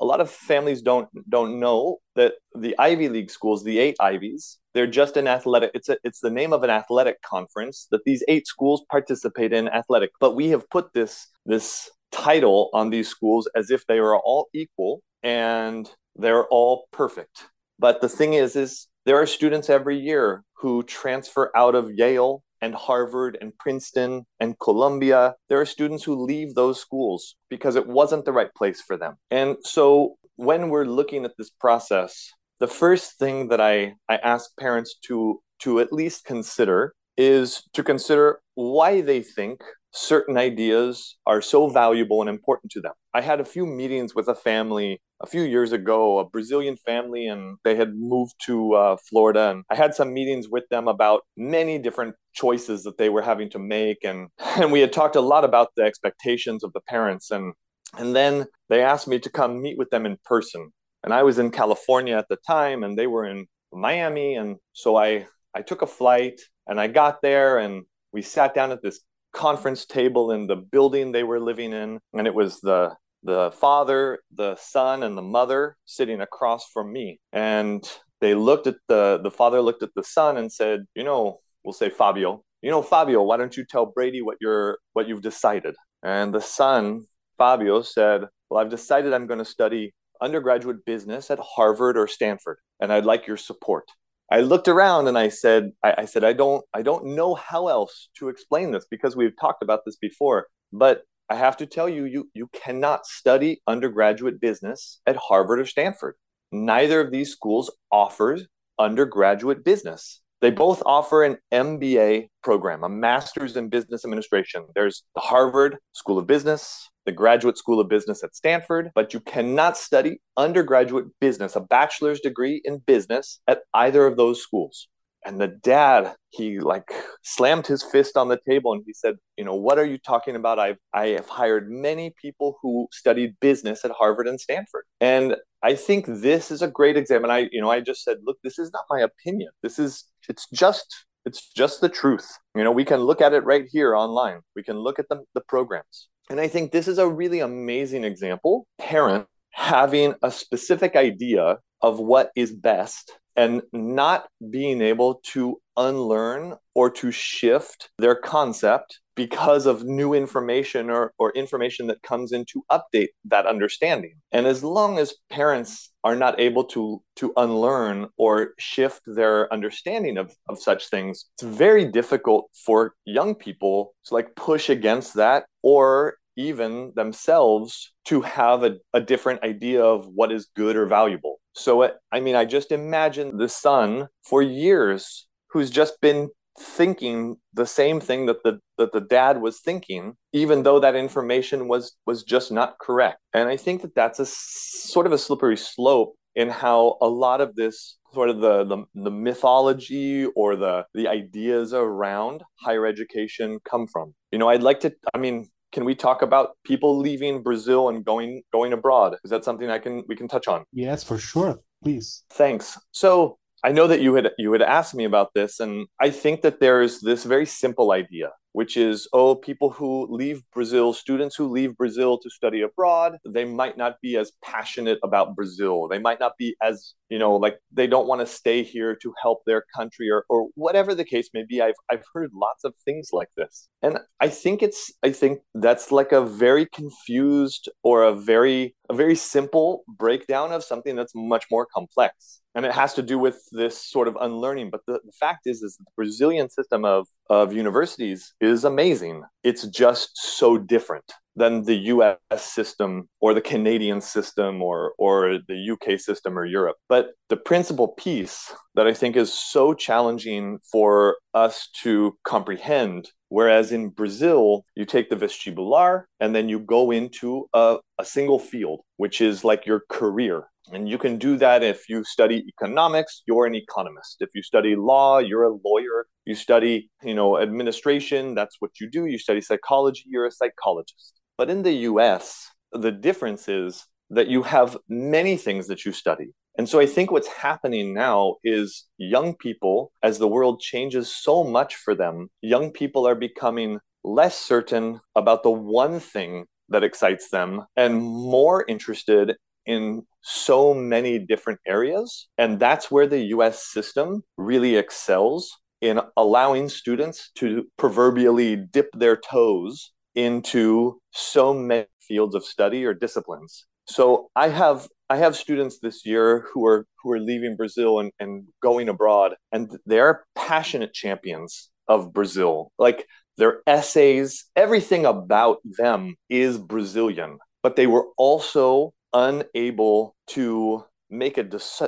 a 0.00 0.04
lot 0.04 0.20
of 0.20 0.30
families 0.30 0.80
don't 0.82 1.08
don't 1.28 1.60
know 1.60 1.98
that 2.16 2.34
the 2.54 2.74
Ivy 2.78 3.08
League 3.08 3.30
schools, 3.30 3.62
the 3.64 3.78
eight 3.78 3.96
Ivies, 4.00 4.58
they're 4.72 4.86
just 4.86 5.16
an 5.16 5.28
athletic. 5.28 5.70
It's 5.74 5.88
a, 5.88 5.98
it's 6.04 6.20
the 6.20 6.30
name 6.30 6.52
of 6.52 6.62
an 6.62 6.70
athletic 6.70 7.20
conference 7.22 7.86
that 7.90 8.04
these 8.04 8.24
eight 8.28 8.46
schools 8.46 8.84
participate 8.90 9.52
in 9.52 9.68
athletic. 9.68 10.10
But 10.20 10.34
we 10.34 10.48
have 10.48 10.68
put 10.70 10.92
this 10.94 11.26
this 11.44 11.90
title 12.12 12.70
on 12.72 12.90
these 12.90 13.08
schools 13.08 13.48
as 13.54 13.70
if 13.70 13.86
they 13.86 13.98
are 13.98 14.16
all 14.16 14.48
equal 14.52 15.02
and 15.22 15.90
they're 16.16 16.46
all 16.46 16.86
perfect. 16.92 17.46
But 17.78 18.00
the 18.00 18.08
thing 18.08 18.34
is, 18.34 18.56
is 18.56 18.88
there 19.10 19.20
are 19.20 19.26
students 19.26 19.68
every 19.68 19.98
year 19.98 20.44
who 20.54 20.84
transfer 20.84 21.50
out 21.56 21.74
of 21.74 21.90
Yale 21.90 22.44
and 22.60 22.72
Harvard 22.76 23.36
and 23.40 23.52
Princeton 23.58 24.24
and 24.38 24.56
Columbia. 24.60 25.34
There 25.48 25.60
are 25.60 25.66
students 25.66 26.04
who 26.04 26.24
leave 26.24 26.54
those 26.54 26.80
schools 26.80 27.34
because 27.48 27.74
it 27.74 27.88
wasn't 27.88 28.24
the 28.24 28.30
right 28.30 28.54
place 28.54 28.80
for 28.80 28.96
them. 28.96 29.16
And 29.32 29.56
so 29.64 30.14
when 30.36 30.68
we're 30.68 30.84
looking 30.84 31.24
at 31.24 31.32
this 31.36 31.50
process, 31.50 32.30
the 32.60 32.68
first 32.68 33.18
thing 33.18 33.48
that 33.48 33.60
I, 33.60 33.94
I 34.08 34.18
ask 34.18 34.56
parents 34.60 34.94
to 35.06 35.40
to 35.62 35.80
at 35.80 35.92
least 35.92 36.24
consider 36.24 36.94
is 37.16 37.64
to 37.72 37.82
consider 37.82 38.38
why 38.54 39.00
they 39.00 39.22
think 39.22 39.60
certain 39.90 40.38
ideas 40.38 41.16
are 41.26 41.42
so 41.42 41.68
valuable 41.68 42.20
and 42.20 42.30
important 42.30 42.70
to 42.70 42.80
them. 42.80 42.92
I 43.12 43.22
had 43.22 43.40
a 43.40 43.44
few 43.44 43.66
meetings 43.66 44.14
with 44.14 44.28
a 44.28 44.36
family 44.36 45.00
a 45.20 45.26
few 45.26 45.42
years 45.42 45.72
ago, 45.72 46.18
a 46.18 46.24
Brazilian 46.24 46.76
family, 46.76 47.26
and 47.26 47.58
they 47.64 47.74
had 47.74 47.94
moved 47.94 48.34
to 48.46 48.72
uh, 48.74 48.96
Florida. 49.08 49.50
And 49.50 49.64
I 49.70 49.74
had 49.74 49.94
some 49.94 50.14
meetings 50.14 50.48
with 50.48 50.64
them 50.70 50.88
about 50.88 51.22
many 51.36 51.78
different 51.78 52.14
choices 52.32 52.82
that 52.84 52.96
they 52.96 53.10
were 53.10 53.22
having 53.22 53.50
to 53.50 53.58
make. 53.58 53.98
And, 54.04 54.28
and 54.38 54.72
we 54.72 54.80
had 54.80 54.92
talked 54.92 55.16
a 55.16 55.20
lot 55.20 55.44
about 55.44 55.68
the 55.76 55.82
expectations 55.82 56.64
of 56.64 56.72
the 56.72 56.80
parents. 56.80 57.30
And, 57.30 57.52
and 57.98 58.16
then 58.16 58.46
they 58.68 58.82
asked 58.82 59.08
me 59.08 59.18
to 59.18 59.30
come 59.30 59.60
meet 59.60 59.76
with 59.78 59.90
them 59.90 60.06
in 60.06 60.16
person. 60.24 60.72
And 61.02 61.12
I 61.12 61.22
was 61.22 61.38
in 61.38 61.50
California 61.50 62.16
at 62.16 62.28
the 62.28 62.38
time, 62.46 62.82
and 62.82 62.98
they 62.98 63.06
were 63.06 63.26
in 63.26 63.46
Miami. 63.72 64.36
And 64.36 64.56
so 64.72 64.96
I, 64.96 65.26
I 65.54 65.62
took 65.62 65.82
a 65.82 65.86
flight 65.86 66.40
and 66.66 66.80
I 66.80 66.86
got 66.86 67.20
there 67.20 67.58
and 67.58 67.84
we 68.12 68.22
sat 68.22 68.54
down 68.54 68.72
at 68.72 68.82
this 68.82 69.00
conference 69.32 69.86
table 69.86 70.32
in 70.32 70.46
the 70.46 70.56
building 70.56 71.12
they 71.12 71.22
were 71.22 71.38
living 71.38 71.72
in 71.72 72.00
and 72.12 72.26
it 72.26 72.34
was 72.34 72.60
the 72.60 72.92
the 73.22 73.50
father 73.52 74.20
the 74.34 74.56
son 74.56 75.02
and 75.02 75.16
the 75.16 75.22
mother 75.22 75.76
sitting 75.84 76.20
across 76.20 76.66
from 76.72 76.92
me 76.92 77.20
and 77.32 77.90
they 78.20 78.34
looked 78.34 78.66
at 78.66 78.76
the 78.88 79.20
the 79.22 79.30
father 79.30 79.60
looked 79.60 79.82
at 79.82 79.94
the 79.94 80.02
son 80.02 80.36
and 80.36 80.52
said 80.52 80.80
you 80.94 81.04
know 81.04 81.38
we'll 81.64 81.72
say 81.72 81.90
fabio 81.90 82.42
you 82.62 82.70
know 82.70 82.82
fabio 82.82 83.22
why 83.22 83.36
don't 83.36 83.56
you 83.56 83.64
tell 83.64 83.86
brady 83.86 84.22
what 84.22 84.38
you're 84.40 84.78
what 84.94 85.06
you've 85.06 85.22
decided 85.22 85.74
and 86.02 86.32
the 86.32 86.40
son 86.40 87.04
fabio 87.36 87.82
said 87.82 88.24
well 88.48 88.60
i've 88.60 88.70
decided 88.70 89.12
i'm 89.12 89.26
going 89.26 89.38
to 89.38 89.44
study 89.44 89.92
undergraduate 90.22 90.84
business 90.84 91.30
at 91.30 91.38
harvard 91.38 91.98
or 91.98 92.06
stanford 92.06 92.58
and 92.80 92.92
i'd 92.92 93.04
like 93.04 93.26
your 93.26 93.36
support 93.36 93.84
I 94.32 94.42
looked 94.42 94.68
around 94.68 95.08
and 95.08 95.18
I 95.18 95.28
said, 95.28 95.72
I, 95.82 95.94
I, 95.98 96.04
said, 96.04 96.22
I 96.22 96.32
don't, 96.32 96.64
I 96.72 96.82
don't 96.82 97.16
know 97.16 97.34
how 97.34 97.66
else 97.66 98.10
to 98.18 98.28
explain 98.28 98.70
this 98.70 98.86
because 98.88 99.16
we've 99.16 99.36
talked 99.36 99.60
about 99.60 99.80
this 99.84 99.96
before. 99.96 100.46
But 100.72 101.02
I 101.30 101.36
have 101.36 101.56
to 101.58 101.66
tell 101.66 101.88
you, 101.88 102.06
you, 102.06 102.28
you 102.34 102.48
cannot 102.52 103.06
study 103.06 103.62
undergraduate 103.68 104.40
business 104.40 105.00
at 105.06 105.14
Harvard 105.14 105.60
or 105.60 105.64
Stanford. 105.64 106.16
Neither 106.50 107.00
of 107.00 107.12
these 107.12 107.30
schools 107.30 107.70
offers 107.92 108.48
undergraduate 108.80 109.64
business. 109.64 110.22
They 110.40 110.50
both 110.50 110.82
offer 110.84 111.22
an 111.22 111.36
MBA 111.52 112.30
program, 112.42 112.82
a 112.82 112.88
master's 112.88 113.56
in 113.56 113.68
business 113.68 114.04
administration. 114.04 114.64
There's 114.74 115.04
the 115.14 115.20
Harvard 115.20 115.76
School 115.92 116.18
of 116.18 116.26
Business, 116.26 116.88
the 117.06 117.12
Graduate 117.12 117.58
School 117.58 117.78
of 117.78 117.88
Business 117.88 118.24
at 118.24 118.34
Stanford, 118.34 118.90
but 118.96 119.14
you 119.14 119.20
cannot 119.20 119.76
study 119.76 120.20
undergraduate 120.36 121.04
business, 121.20 121.54
a 121.54 121.60
bachelor's 121.60 122.20
degree 122.20 122.60
in 122.64 122.78
business 122.78 123.38
at 123.46 123.60
either 123.74 124.04
of 124.04 124.16
those 124.16 124.42
schools. 124.42 124.88
And 125.24 125.40
the 125.40 125.48
dad, 125.48 126.14
he 126.30 126.60
like 126.60 126.90
slammed 127.22 127.66
his 127.66 127.82
fist 127.82 128.16
on 128.16 128.28
the 128.28 128.40
table 128.48 128.72
and 128.72 128.82
he 128.86 128.94
said, 128.94 129.16
"You 129.36 129.44
know, 129.44 129.54
what 129.54 129.78
are 129.78 129.84
you 129.84 129.98
talking 129.98 130.36
about? 130.36 130.58
I've 130.58 130.78
I 130.94 131.08
have 131.08 131.28
hired 131.28 131.70
many 131.70 132.14
people 132.20 132.58
who 132.62 132.88
studied 132.90 133.36
business 133.40 133.84
at 133.84 133.90
Harvard 133.90 134.28
and 134.28 134.40
Stanford." 134.40 134.84
And 135.00 135.36
I 135.62 135.74
think 135.74 136.06
this 136.06 136.50
is 136.50 136.62
a 136.62 136.68
great 136.68 136.96
example. 136.96 137.30
And 137.30 137.32
I, 137.32 137.48
you 137.52 137.60
know, 137.60 137.70
I 137.70 137.80
just 137.80 138.02
said, 138.02 138.18
"Look, 138.24 138.38
this 138.42 138.58
is 138.58 138.72
not 138.72 138.84
my 138.88 139.00
opinion. 139.00 139.50
This 139.62 139.78
is 139.78 140.04
it's 140.28 140.46
just 140.52 141.06
it's 141.24 141.50
just 141.52 141.80
the 141.80 141.88
truth. 141.88 142.38
You 142.54 142.64
know, 142.64 142.72
we 142.72 142.84
can 142.84 143.00
look 143.00 143.20
at 143.20 143.32
it 143.32 143.44
right 143.44 143.66
here 143.70 143.94
online. 143.94 144.40
We 144.56 144.62
can 144.62 144.78
look 144.78 144.98
at 144.98 145.08
the, 145.08 145.22
the 145.34 145.42
programs. 145.42 146.08
And 146.30 146.40
I 146.40 146.48
think 146.48 146.72
this 146.72 146.88
is 146.88 146.98
a 146.98 147.08
really 147.08 147.40
amazing 147.40 148.04
example. 148.04 148.66
Parent 148.78 149.26
having 149.52 150.14
a 150.22 150.30
specific 150.30 150.96
idea 150.96 151.58
of 151.82 151.98
what 151.98 152.30
is 152.36 152.52
best 152.52 153.18
and 153.40 153.62
not 153.72 154.26
being 154.50 154.82
able 154.82 155.14
to 155.32 155.58
unlearn 155.78 156.56
or 156.74 156.90
to 156.90 157.10
shift 157.10 157.88
their 157.98 158.14
concept 158.14 159.00
because 159.16 159.64
of 159.64 159.82
new 159.82 160.12
information 160.12 160.90
or, 160.90 161.14
or 161.18 161.32
information 161.32 161.86
that 161.86 162.02
comes 162.02 162.32
in 162.32 162.44
to 162.44 162.62
update 162.70 163.08
that 163.24 163.46
understanding. 163.46 164.12
And 164.30 164.46
as 164.46 164.62
long 164.62 164.98
as 164.98 165.14
parents 165.30 165.90
are 166.04 166.16
not 166.16 166.38
able 166.38 166.64
to, 166.64 167.02
to 167.16 167.32
unlearn 167.38 168.08
or 168.18 168.52
shift 168.58 169.00
their 169.06 169.50
understanding 169.50 170.18
of, 170.18 170.36
of 170.50 170.60
such 170.60 170.90
things, 170.90 171.24
it's 171.34 171.42
very 171.42 171.86
difficult 171.86 172.50
for 172.66 172.92
young 173.06 173.34
people 173.34 173.94
to 174.04 174.14
like 174.14 174.36
push 174.36 174.68
against 174.68 175.14
that 175.14 175.46
or 175.62 176.18
even 176.36 176.92
themselves 176.94 177.92
to 178.04 178.20
have 178.20 178.64
a, 178.64 178.76
a 178.92 179.00
different 179.00 179.42
idea 179.42 179.82
of 179.82 180.06
what 180.14 180.30
is 180.30 180.48
good 180.54 180.76
or 180.76 180.86
valuable. 180.86 181.39
So, 181.52 181.82
it, 181.82 181.94
I 182.12 182.20
mean, 182.20 182.36
I 182.36 182.44
just 182.44 182.72
imagine 182.72 183.36
the 183.36 183.48
son 183.48 184.08
for 184.22 184.42
years 184.42 185.26
who's 185.50 185.70
just 185.70 186.00
been 186.00 186.30
thinking 186.58 187.36
the 187.54 187.66
same 187.66 188.00
thing 188.00 188.26
that 188.26 188.42
the 188.44 188.58
that 188.76 188.92
the 188.92 189.00
dad 189.00 189.40
was 189.40 189.60
thinking 189.60 190.14
even 190.32 190.62
though 190.62 190.80
that 190.80 190.94
information 190.96 191.68
was 191.68 191.96
was 192.06 192.22
just 192.22 192.50
not 192.52 192.78
correct. 192.80 193.18
And 193.32 193.48
i 193.48 193.56
think 193.56 193.82
that 193.82 193.94
that's 193.94 194.18
a 194.18 194.26
sort 194.26 195.06
of 195.06 195.12
a 195.12 195.18
slippery 195.18 195.56
slope 195.56 196.14
in 196.34 196.48
how 196.48 196.96
a 197.00 197.08
lot 197.08 197.40
of 197.40 197.54
this 197.54 197.96
sort 198.12 198.30
of 198.30 198.40
the, 198.40 198.64
the 198.64 198.84
the 198.94 199.10
mythology 199.10 200.26
or 200.36 200.56
the 200.56 200.84
the 200.94 201.08
ideas 201.08 201.72
around 201.72 202.42
higher 202.60 202.86
education 202.86 203.58
come 203.64 203.86
from. 203.86 204.14
You 204.32 204.38
know 204.38 204.48
i'd 204.48 204.62
like 204.62 204.80
to 204.80 204.92
i 205.14 205.18
mean 205.18 205.48
can 205.72 205.84
we 205.84 205.94
talk 205.94 206.22
about 206.22 206.56
people 206.64 206.98
leaving 206.98 207.42
Brazil 207.42 207.88
and 207.88 208.04
going 208.04 208.42
going 208.52 208.72
abroad? 208.72 209.16
Is 209.24 209.30
that 209.30 209.44
something 209.44 209.70
I 209.70 209.78
can 209.78 210.04
we 210.08 210.16
can 210.16 210.28
touch 210.28 210.48
on? 210.48 210.64
Yes, 210.72 211.04
for 211.04 211.18
sure. 211.18 211.60
Please. 211.82 212.24
Thanks. 212.30 212.78
So 212.92 213.38
I 213.62 213.72
know 213.72 213.86
that 213.86 214.00
you 214.00 214.14
had 214.14 214.30
you 214.38 214.52
had 214.52 214.62
asked 214.62 214.94
me 214.94 215.04
about 215.04 215.34
this, 215.34 215.60
and 215.60 215.86
I 216.00 216.10
think 216.10 216.42
that 216.42 216.60
there's 216.60 217.00
this 217.00 217.24
very 217.24 217.46
simple 217.46 217.92
idea 217.92 218.30
which 218.52 218.76
is 218.76 219.08
oh 219.12 219.34
people 219.34 219.70
who 219.70 220.06
leave 220.10 220.42
brazil 220.52 220.92
students 220.92 221.36
who 221.36 221.48
leave 221.48 221.76
brazil 221.76 222.18
to 222.18 222.30
study 222.30 222.60
abroad 222.60 223.18
they 223.26 223.44
might 223.44 223.76
not 223.76 223.96
be 224.02 224.16
as 224.16 224.32
passionate 224.42 224.98
about 225.02 225.34
brazil. 225.34 225.88
They 225.88 225.98
might 225.98 226.20
not 226.20 226.36
be 226.38 226.56
as 226.62 226.94
you 227.08 227.18
know 227.18 227.36
like 227.36 227.58
they 227.72 227.86
don't 227.86 228.06
want 228.06 228.20
to 228.20 228.26
stay 228.26 228.62
here 228.62 228.96
to 229.02 229.12
help 229.22 229.42
their 229.46 229.64
country 229.74 230.10
or, 230.10 230.24
or 230.28 230.48
whatever 230.54 230.94
the 230.94 231.04
case 231.04 231.30
may 231.34 231.44
be. 231.48 231.60
I've 231.60 231.74
i've 231.90 232.04
heard 232.14 232.30
lots 232.34 232.64
of 232.64 232.74
things 232.84 233.10
like 233.12 233.30
this. 233.36 233.68
And 233.82 233.98
i 234.20 234.28
think 234.28 234.62
it's 234.62 234.92
i 235.02 235.10
think 235.10 235.40
that's 235.54 235.90
like 235.92 236.12
a 236.12 236.24
very 236.24 236.66
confused 236.66 237.68
or 237.82 238.02
a 238.04 238.14
very 238.14 238.74
a 238.88 238.94
very 238.94 239.16
simple 239.16 239.84
breakdown 239.88 240.52
of 240.52 240.64
something 240.64 240.96
that's 240.96 241.12
much 241.14 241.46
more 241.50 241.66
complex 241.72 242.39
and 242.54 242.66
it 242.66 242.72
has 242.72 242.94
to 242.94 243.02
do 243.02 243.18
with 243.18 243.42
this 243.52 243.76
sort 243.78 244.08
of 244.08 244.16
unlearning 244.20 244.70
but 244.70 244.80
the, 244.86 245.00
the 245.04 245.12
fact 245.12 245.46
is 245.46 245.62
is 245.62 245.76
the 245.76 245.84
brazilian 245.96 246.48
system 246.48 246.84
of 246.84 247.06
of 247.30 247.52
universities 247.52 248.34
is 248.40 248.64
amazing. 248.64 249.22
It's 249.44 249.66
just 249.68 250.18
so 250.18 250.58
different 250.58 251.12
than 251.36 251.62
the 251.62 251.76
US 251.76 252.18
system 252.38 253.08
or 253.20 253.32
the 253.32 253.40
Canadian 253.40 254.00
system 254.00 254.60
or, 254.60 254.92
or 254.98 255.38
the 255.46 255.70
UK 255.70 255.98
system 255.98 256.36
or 256.36 256.44
Europe. 256.44 256.76
But 256.88 257.12
the 257.28 257.36
principal 257.36 257.88
piece 257.88 258.52
that 258.74 258.88
I 258.88 258.92
think 258.92 259.16
is 259.16 259.32
so 259.32 259.72
challenging 259.72 260.58
for 260.70 261.16
us 261.32 261.68
to 261.82 262.18
comprehend 262.24 263.10
Whereas 263.30 263.70
in 263.70 263.90
Brazil, 263.90 264.64
you 264.74 264.84
take 264.84 265.08
the 265.08 265.14
vestibular 265.14 266.02
and 266.18 266.34
then 266.34 266.48
you 266.48 266.58
go 266.58 266.90
into 266.90 267.48
a, 267.54 267.78
a 267.96 268.04
single 268.04 268.40
field, 268.40 268.80
which 268.96 269.20
is 269.20 269.44
like 269.44 269.66
your 269.66 269.82
career. 269.88 270.48
And 270.72 270.88
you 270.88 270.98
can 270.98 271.18
do 271.18 271.36
that 271.38 271.62
if 271.62 271.88
you 271.88 272.04
study 272.04 272.44
economics, 272.48 273.22
you're 273.26 273.46
an 273.46 273.54
economist. 273.54 274.16
If 274.20 274.30
you 274.34 274.42
study 274.42 274.76
law, 274.76 275.18
you're 275.18 275.44
a 275.44 275.56
lawyer. 275.64 276.06
You 276.24 276.34
study, 276.34 276.90
you 277.02 277.14
know, 277.14 277.38
administration, 277.38 278.34
that's 278.34 278.56
what 278.60 278.72
you 278.80 278.88
do. 278.88 279.06
You 279.06 279.18
study 279.18 279.40
psychology, 279.40 280.04
you're 280.06 280.26
a 280.26 280.30
psychologist. 280.30 281.14
But 281.36 281.50
in 281.50 281.62
the 281.62 281.72
US, 281.90 282.48
the 282.72 282.92
difference 282.92 283.48
is 283.48 283.86
that 284.10 284.28
you 284.28 284.42
have 284.42 284.76
many 284.88 285.36
things 285.36 285.66
that 285.68 285.84
you 285.84 285.92
study. 285.92 286.28
And 286.58 286.68
so 286.68 286.80
I 286.80 286.86
think 286.86 287.10
what's 287.10 287.28
happening 287.28 287.94
now 287.94 288.36
is 288.44 288.84
young 288.98 289.34
people, 289.34 289.92
as 290.02 290.18
the 290.18 290.28
world 290.28 290.60
changes 290.60 291.14
so 291.14 291.42
much 291.42 291.76
for 291.76 291.94
them, 291.94 292.28
young 292.42 292.70
people 292.70 293.06
are 293.06 293.14
becoming 293.14 293.78
less 294.04 294.38
certain 294.38 295.00
about 295.14 295.42
the 295.42 295.50
one 295.50 296.00
thing 296.00 296.46
that 296.68 296.84
excites 296.84 297.30
them 297.30 297.64
and 297.76 298.02
more 298.02 298.64
interested 298.68 299.36
in 299.70 300.02
so 300.22 300.74
many 300.74 301.16
different 301.32 301.60
areas. 301.64 302.28
And 302.36 302.58
that's 302.58 302.90
where 302.90 303.06
the 303.06 303.22
US 303.36 303.56
system 303.64 304.22
really 304.36 304.74
excels 304.74 305.56
in 305.80 306.00
allowing 306.16 306.68
students 306.68 307.30
to 307.36 307.66
proverbially 307.78 308.56
dip 308.56 308.90
their 308.92 309.16
toes 309.16 309.92
into 310.16 311.00
so 311.12 311.54
many 311.54 311.86
fields 312.00 312.34
of 312.34 312.44
study 312.44 312.84
or 312.84 312.92
disciplines. 312.92 313.66
So 313.86 314.28
I 314.34 314.48
have 314.48 314.88
I 315.08 315.16
have 315.16 315.34
students 315.34 315.78
this 315.78 316.04
year 316.04 316.46
who 316.52 316.66
are 316.66 316.86
who 317.00 317.12
are 317.12 317.20
leaving 317.20 317.56
Brazil 317.56 318.00
and, 318.00 318.10
and 318.20 318.46
going 318.60 318.88
abroad, 318.88 319.34
and 319.52 319.78
they're 319.86 320.24
passionate 320.34 320.92
champions 320.92 321.70
of 321.88 322.12
Brazil. 322.12 322.72
Like 322.78 323.06
their 323.38 323.62
essays, 323.66 324.44
everything 324.54 325.06
about 325.06 325.58
them 325.64 326.16
is 326.28 326.58
Brazilian, 326.58 327.38
but 327.62 327.76
they 327.76 327.86
were 327.86 328.06
also 328.16 328.92
unable 329.12 330.14
to 330.28 330.84
make 331.10 331.38
a 331.38 331.46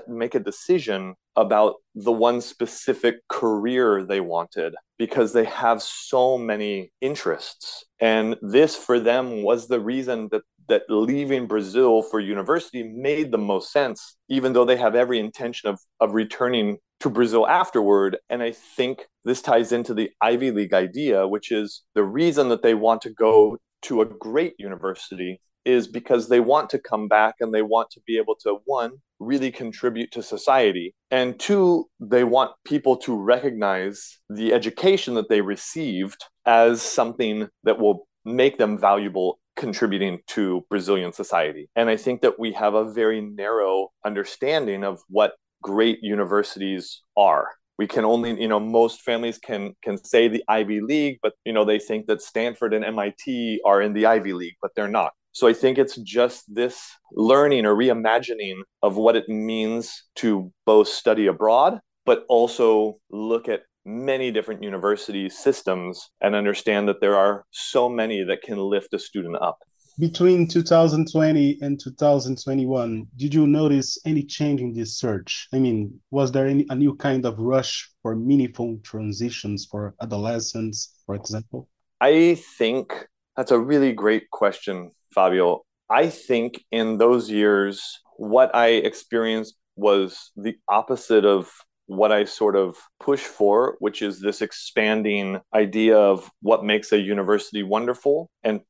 make 0.09 0.35
a 0.35 0.41
decision 0.41 1.15
about 1.37 1.77
the 1.95 2.13
one 2.13 2.41
specific 2.41 3.17
career 3.29 4.05
they 4.05 4.21
wanted 4.21 4.75
because 4.99 5.33
they 5.33 5.45
have 5.45 5.81
so 5.81 6.37
many 6.37 6.93
interests. 7.01 7.85
And 8.01 8.37
this 8.43 8.77
for 8.77 9.01
them 9.01 9.43
was 9.43 9.69
the 9.69 9.81
reason 9.81 10.29
that 10.33 10.43
that 10.69 10.83
leaving 10.89 11.47
Brazil 11.47 12.03
for 12.03 12.21
university 12.21 12.83
made 12.85 13.31
the 13.33 13.39
most 13.39 13.73
sense 13.73 14.17
even 14.29 14.53
though 14.53 14.65
they 14.65 14.77
have 14.77 14.95
every 14.95 15.19
intention 15.19 15.69
of 15.69 15.79
of 16.01 16.15
returning 16.15 16.79
to 17.01 17.11
Brazil 17.11 17.49
afterward. 17.49 18.19
And 18.31 18.43
I 18.43 18.53
think 18.53 19.07
this 19.25 19.43
ties 19.43 19.73
into 19.73 19.95
the 19.95 20.11
Ivy 20.21 20.51
League 20.51 20.75
idea 20.75 21.27
which 21.27 21.51
is 21.51 21.83
the 21.95 22.05
reason 22.05 22.49
that 22.51 22.63
they 22.63 22.75
want 22.75 23.03
to 23.03 23.11
go 23.11 23.59
to 23.83 24.03
a 24.03 24.07
great 24.07 24.55
university 24.59 25.41
is 25.65 25.87
because 25.87 26.29
they 26.29 26.41
want 26.41 26.71
to 26.71 26.79
come 26.79 27.09
back 27.09 27.37
and 27.41 27.55
they 27.55 27.63
want 27.63 27.91
to 27.91 28.01
be 28.07 28.19
able 28.19 28.37
to 28.37 28.59
one 28.65 28.93
really 29.21 29.51
contribute 29.51 30.11
to 30.11 30.23
society 30.23 30.95
and 31.11 31.39
two 31.39 31.89
they 32.01 32.25
want 32.25 32.51
people 32.65 32.97
to 32.97 33.15
recognize 33.15 34.19
the 34.29 34.53
education 34.53 35.15
that 35.15 35.29
they 35.29 35.41
received 35.41 36.25
as 36.45 36.83
something 36.83 37.49
that 37.63 37.79
will 37.79 38.09
make 38.25 38.59
them 38.59 38.77
valuable 38.77 39.39
contributing 39.57 40.19
to 40.27 40.65
Brazilian 40.71 41.13
society. 41.13 41.69
And 41.77 41.89
i 41.89 41.97
think 41.97 42.23
that 42.23 42.39
we 42.39 42.53
have 42.53 42.75
a 42.75 42.91
very 42.93 43.21
narrow 43.21 43.91
understanding 44.05 44.83
of 44.85 45.01
what 45.09 45.33
great 45.63 45.99
universities 46.03 47.03
are. 47.17 47.47
We 47.79 47.87
can 47.87 48.05
only 48.05 48.41
you 48.41 48.49
know 48.49 48.61
most 48.61 49.03
families 49.03 49.39
can 49.39 49.75
can 49.83 50.03
say 50.05 50.29
the 50.29 50.45
ivy 50.49 50.81
league 50.81 51.19
but 51.23 51.33
you 51.45 51.53
know 51.53 51.65
they 51.65 51.79
think 51.79 52.07
that 52.07 52.23
stanford 52.23 52.75
and 52.75 52.85
mit 52.97 53.61
are 53.65 53.81
in 53.83 53.93
the 53.93 54.07
ivy 54.07 54.35
league 54.35 54.55
but 54.63 54.73
they're 54.77 54.97
not 55.01 55.13
so 55.33 55.49
I 55.49 55.55
think 55.55 55.79
it's 55.79 55.97
just 55.97 56.55
this 56.55 56.91
learning 57.13 57.67
or 57.67 57.75
reimagining 57.75 58.61
of 58.83 58.97
what 58.97 59.17
it 59.17 59.29
means 59.29 60.05
to 60.17 60.53
both 60.67 60.89
study 60.89 61.27
abroad, 61.27 61.81
but 62.05 62.25
also 62.29 62.99
look 63.11 63.49
at 63.49 63.63
many 63.85 64.31
different 64.31 64.63
university 64.63 65.29
systems 65.29 66.11
and 66.21 66.35
understand 66.35 66.89
that 66.89 67.01
there 67.01 67.17
are 67.17 67.45
so 67.51 67.89
many 67.89 68.23
that 68.25 68.43
can 68.43 68.59
lift 68.59 68.95
a 68.95 68.99
student 68.99 69.37
up. 69.41 69.59
Between 69.99 70.49
2020 70.49 71.59
and 71.61 71.79
2021, 71.79 73.07
did 73.17 73.35
you 73.35 73.47
notice 73.47 73.99
any 74.07 74.23
change 74.23 74.61
in 74.61 74.73
this 74.73 74.99
search? 74.99 75.49
I 75.53 75.59
mean, 75.59 76.01
was 76.11 76.33
there 76.33 76.47
any 76.47 76.65
a 76.71 76.75
new 76.75 76.95
kind 76.97 77.27
of 77.27 77.39
rush 77.39 77.91
for 78.03 78.17
meaningful 78.17 78.79
transitions 78.83 79.67
for 79.71 79.95
adolescents, 80.01 80.95
for 81.05 81.15
example? 81.15 81.69
I 82.01 82.39
think 82.59 83.07
that's 83.37 83.51
a 83.51 83.59
really 83.59 83.93
great 83.93 84.31
question, 84.31 84.91
Fabio. 85.15 85.63
I 85.91 86.09
think 86.09 86.65
in 86.71 86.99
those 86.99 87.31
years, 87.31 88.01
what 88.17 88.55
I 88.55 88.69
experienced 88.69 89.57
was 89.77 90.31
the 90.37 90.57
opposite 90.69 91.25
of 91.25 91.51
what 91.87 92.13
I 92.13 92.25
sort 92.25 92.57
of 92.57 92.77
push 93.01 93.21
for, 93.21 93.77
which 93.81 94.03
is 94.03 94.21
this 94.21 94.41
expanding 94.41 95.41
idea 95.55 95.99
of 95.99 96.31
what 96.41 96.65
makes 96.65 96.93
a 96.93 97.01
university 97.01 97.63
wonderful. 97.63 98.31
And 98.43 98.61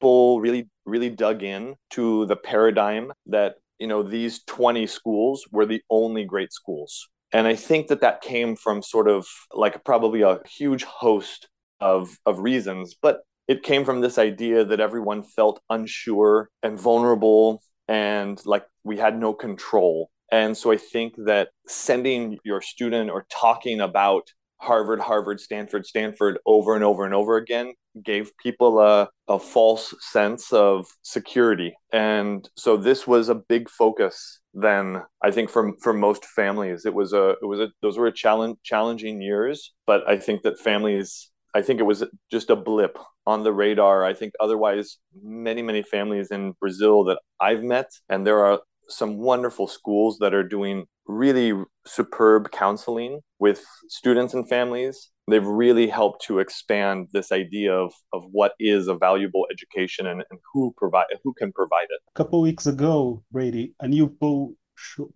people 0.00 0.40
really, 0.40 0.68
really 0.84 1.10
dug 1.10 1.42
in 1.42 1.76
to 1.90 2.26
the 2.26 2.36
paradigm 2.36 3.12
that, 3.26 3.56
you 3.78 3.86
know, 3.86 4.02
these 4.02 4.42
20 4.44 4.86
schools 4.86 5.44
were 5.52 5.66
the 5.66 5.82
only 5.90 6.24
great 6.24 6.52
schools. 6.52 7.08
And 7.32 7.46
I 7.46 7.54
think 7.54 7.86
that 7.88 8.00
that 8.00 8.20
came 8.20 8.56
from 8.56 8.82
sort 8.82 9.08
of 9.08 9.26
like 9.52 9.84
probably 9.84 10.22
a 10.22 10.40
huge 10.46 10.84
host 10.84 11.48
of, 11.80 12.16
of 12.26 12.40
reasons. 12.40 12.94
But 13.00 13.20
it 13.52 13.62
came 13.62 13.84
from 13.84 14.00
this 14.00 14.16
idea 14.16 14.64
that 14.64 14.80
everyone 14.80 15.22
felt 15.22 15.60
unsure 15.68 16.48
and 16.62 16.80
vulnerable 16.80 17.62
and 17.86 18.40
like 18.46 18.64
we 18.82 18.96
had 18.96 19.18
no 19.18 19.34
control. 19.34 20.10
And 20.30 20.56
so 20.56 20.72
I 20.72 20.78
think 20.78 21.12
that 21.26 21.50
sending 21.68 22.38
your 22.44 22.62
student 22.62 23.10
or 23.10 23.26
talking 23.30 23.80
about 23.80 24.22
Harvard, 24.56 25.00
Harvard, 25.00 25.38
Stanford, 25.38 25.84
Stanford 25.84 26.38
over 26.46 26.74
and 26.74 26.82
over 26.82 27.04
and 27.04 27.14
over 27.14 27.36
again 27.36 27.74
gave 28.02 28.34
people 28.38 28.80
a, 28.80 29.10
a 29.28 29.38
false 29.38 29.94
sense 30.00 30.50
of 30.54 30.86
security. 31.02 31.74
And 31.92 32.48
so 32.56 32.78
this 32.78 33.06
was 33.06 33.28
a 33.28 33.34
big 33.34 33.68
focus 33.68 34.40
then 34.54 35.02
I 35.22 35.30
think 35.30 35.48
for 35.48 35.72
for 35.80 35.94
most 35.94 36.24
families 36.26 36.84
it 36.84 36.92
was 36.92 37.12
a 37.12 37.30
it 37.42 37.46
was 37.46 37.60
a 37.60 37.68
those 37.80 37.96
were 37.96 38.06
a 38.06 38.12
challenge 38.12 38.58
challenging 38.62 39.22
years 39.22 39.72
but 39.86 40.06
I 40.06 40.18
think 40.18 40.42
that 40.42 40.58
families 40.58 41.30
I 41.54 41.62
think 41.62 41.80
it 41.80 41.84
was 41.84 42.04
just 42.30 42.50
a 42.50 42.56
blip 42.56 42.98
on 43.26 43.42
the 43.42 43.52
radar. 43.52 44.04
I 44.04 44.14
think 44.14 44.32
otherwise, 44.40 44.98
many, 45.22 45.62
many 45.62 45.82
families 45.82 46.30
in 46.30 46.52
Brazil 46.60 47.04
that 47.04 47.18
I've 47.40 47.62
met, 47.62 47.90
and 48.08 48.26
there 48.26 48.44
are 48.44 48.60
some 48.88 49.18
wonderful 49.18 49.66
schools 49.68 50.18
that 50.18 50.34
are 50.34 50.42
doing 50.42 50.84
really 51.06 51.52
superb 51.86 52.50
counseling 52.52 53.20
with 53.38 53.64
students 53.88 54.34
and 54.34 54.48
families. 54.48 55.10
They've 55.28 55.44
really 55.44 55.88
helped 55.88 56.24
to 56.26 56.38
expand 56.38 57.08
this 57.12 57.32
idea 57.32 57.72
of, 57.72 57.92
of 58.12 58.22
what 58.30 58.52
is 58.58 58.88
a 58.88 58.94
valuable 58.94 59.46
education 59.52 60.06
and, 60.06 60.24
and 60.30 60.40
who 60.52 60.74
provide 60.76 61.06
who 61.22 61.32
can 61.34 61.52
provide 61.52 61.86
it. 61.90 62.00
A 62.08 62.18
couple 62.18 62.40
weeks 62.40 62.66
ago, 62.66 63.22
Brady, 63.30 63.74
a 63.80 63.88
new 63.88 64.08
poll 64.08 64.54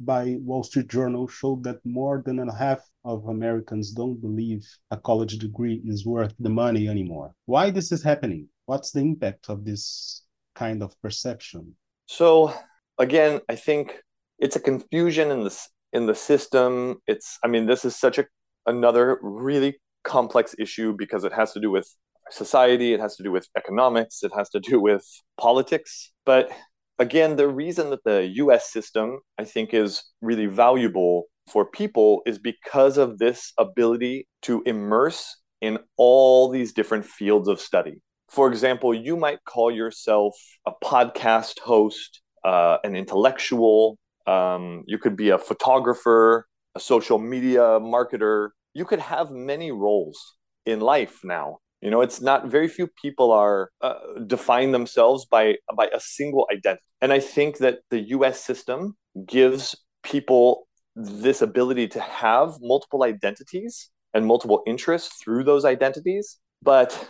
by 0.01 0.37
Wall 0.41 0.63
Street 0.63 0.89
Journal 0.89 1.29
showed 1.29 1.65
that 1.65 1.85
more 1.85 2.23
than 2.25 2.39
a 2.39 2.55
half 2.55 2.81
of 3.05 3.27
Americans 3.27 3.93
don't 3.93 4.21
believe 4.21 4.67
a 4.91 4.97
college 4.97 5.39
degree 5.39 5.83
is 5.85 6.07
worth 6.07 6.35
the 6.39 6.51
money 6.51 6.89
anymore. 6.89 7.33
Why 7.47 7.71
this 7.71 7.93
is 7.93 8.03
happening? 8.03 8.49
What's 8.67 8.93
the 8.93 9.01
impact 9.01 9.49
of 9.49 9.65
this 9.65 10.23
kind 10.55 10.83
of 10.83 11.01
perception? 11.01 11.77
So 12.07 12.53
again, 12.99 13.41
I 13.49 13.57
think 13.57 14.03
it's 14.39 14.57
a 14.57 14.61
confusion 14.61 15.31
in 15.31 15.45
the 15.45 15.67
in 15.93 16.07
the 16.07 16.15
system. 16.15 16.97
It's 17.07 17.39
I 17.43 17.49
mean, 17.49 17.67
this 17.67 17.85
is 17.85 17.97
such 17.97 18.19
a 18.19 18.27
another 18.67 19.19
really 19.23 19.79
complex 20.03 20.55
issue 20.59 20.95
because 20.97 21.25
it 21.25 21.33
has 21.33 21.53
to 21.53 21.61
do 21.61 21.71
with 21.71 21.89
society, 22.31 22.93
it 22.93 23.01
has 23.01 23.17
to 23.17 23.23
do 23.23 23.31
with 23.31 23.49
economics, 23.57 24.23
it 24.23 24.33
has 24.37 24.49
to 24.51 24.61
do 24.61 24.81
with 24.81 25.05
politics. 25.39 26.13
But 26.25 26.51
again, 26.99 27.37
the 27.37 27.49
reason 27.49 27.91
that 27.91 28.05
the 28.05 28.27
US 28.37 28.71
system, 28.71 29.21
I 29.39 29.45
think, 29.45 29.75
is 29.75 30.03
really 30.21 30.47
valuable 30.47 31.25
for 31.49 31.65
people 31.65 32.23
is 32.27 32.39
because 32.39 32.99
of 32.99 33.19
this 33.19 33.53
ability 33.59 34.27
to 34.43 34.63
immerse 34.67 35.37
in 35.61 35.79
all 35.97 36.49
these 36.49 36.73
different 36.73 37.05
fields 37.05 37.49
of 37.49 37.61
study. 37.61 38.01
For 38.29 38.49
example, 38.49 38.93
you 38.93 39.17
might 39.17 39.45
call 39.45 39.71
yourself 39.71 40.37
a 40.67 40.73
podcast 40.85 41.61
host, 41.61 42.21
uh, 42.45 42.79
an 42.83 42.97
intellectual, 42.97 43.99
um, 44.27 44.83
you 44.87 44.99
could 44.99 45.17
be 45.17 45.31
a 45.31 45.39
photographer, 45.39 46.47
a 46.75 46.81
social 46.81 47.19
media 47.19 47.61
marketer. 47.81 48.51
You 48.75 48.85
could 48.85 48.99
have 48.99 49.31
many 49.31 49.71
roles 49.71 50.35
in 50.67 50.81
life 50.81 51.21
now 51.23 51.59
you 51.81 51.91
know, 51.91 52.01
it's 52.01 52.21
not 52.21 52.47
very 52.51 52.69
few 52.69 52.87
people 52.87 53.33
are 53.33 53.71
uh, 53.81 53.95
define 54.27 54.73
themselves 54.73 55.27
by 55.27 55.57
by 55.75 55.89
a 55.93 56.01
single 56.01 56.49
identity. 56.53 56.83
And 57.01 57.13
I 57.13 57.21
think 57.21 57.59
that 57.59 57.81
the 57.91 58.01
US 58.17 58.43
system 58.43 58.97
gives 59.27 59.77
people 60.03 60.69
this 60.95 61.43
ability 61.43 61.89
to 61.89 62.01
have 62.01 62.55
multiple 62.61 63.05
identities 63.05 63.91
and 64.15 64.27
multiple 64.27 64.63
interests 64.67 65.23
through 65.23 65.45
those 65.45 65.65
identities, 65.65 66.39
but 66.63 67.09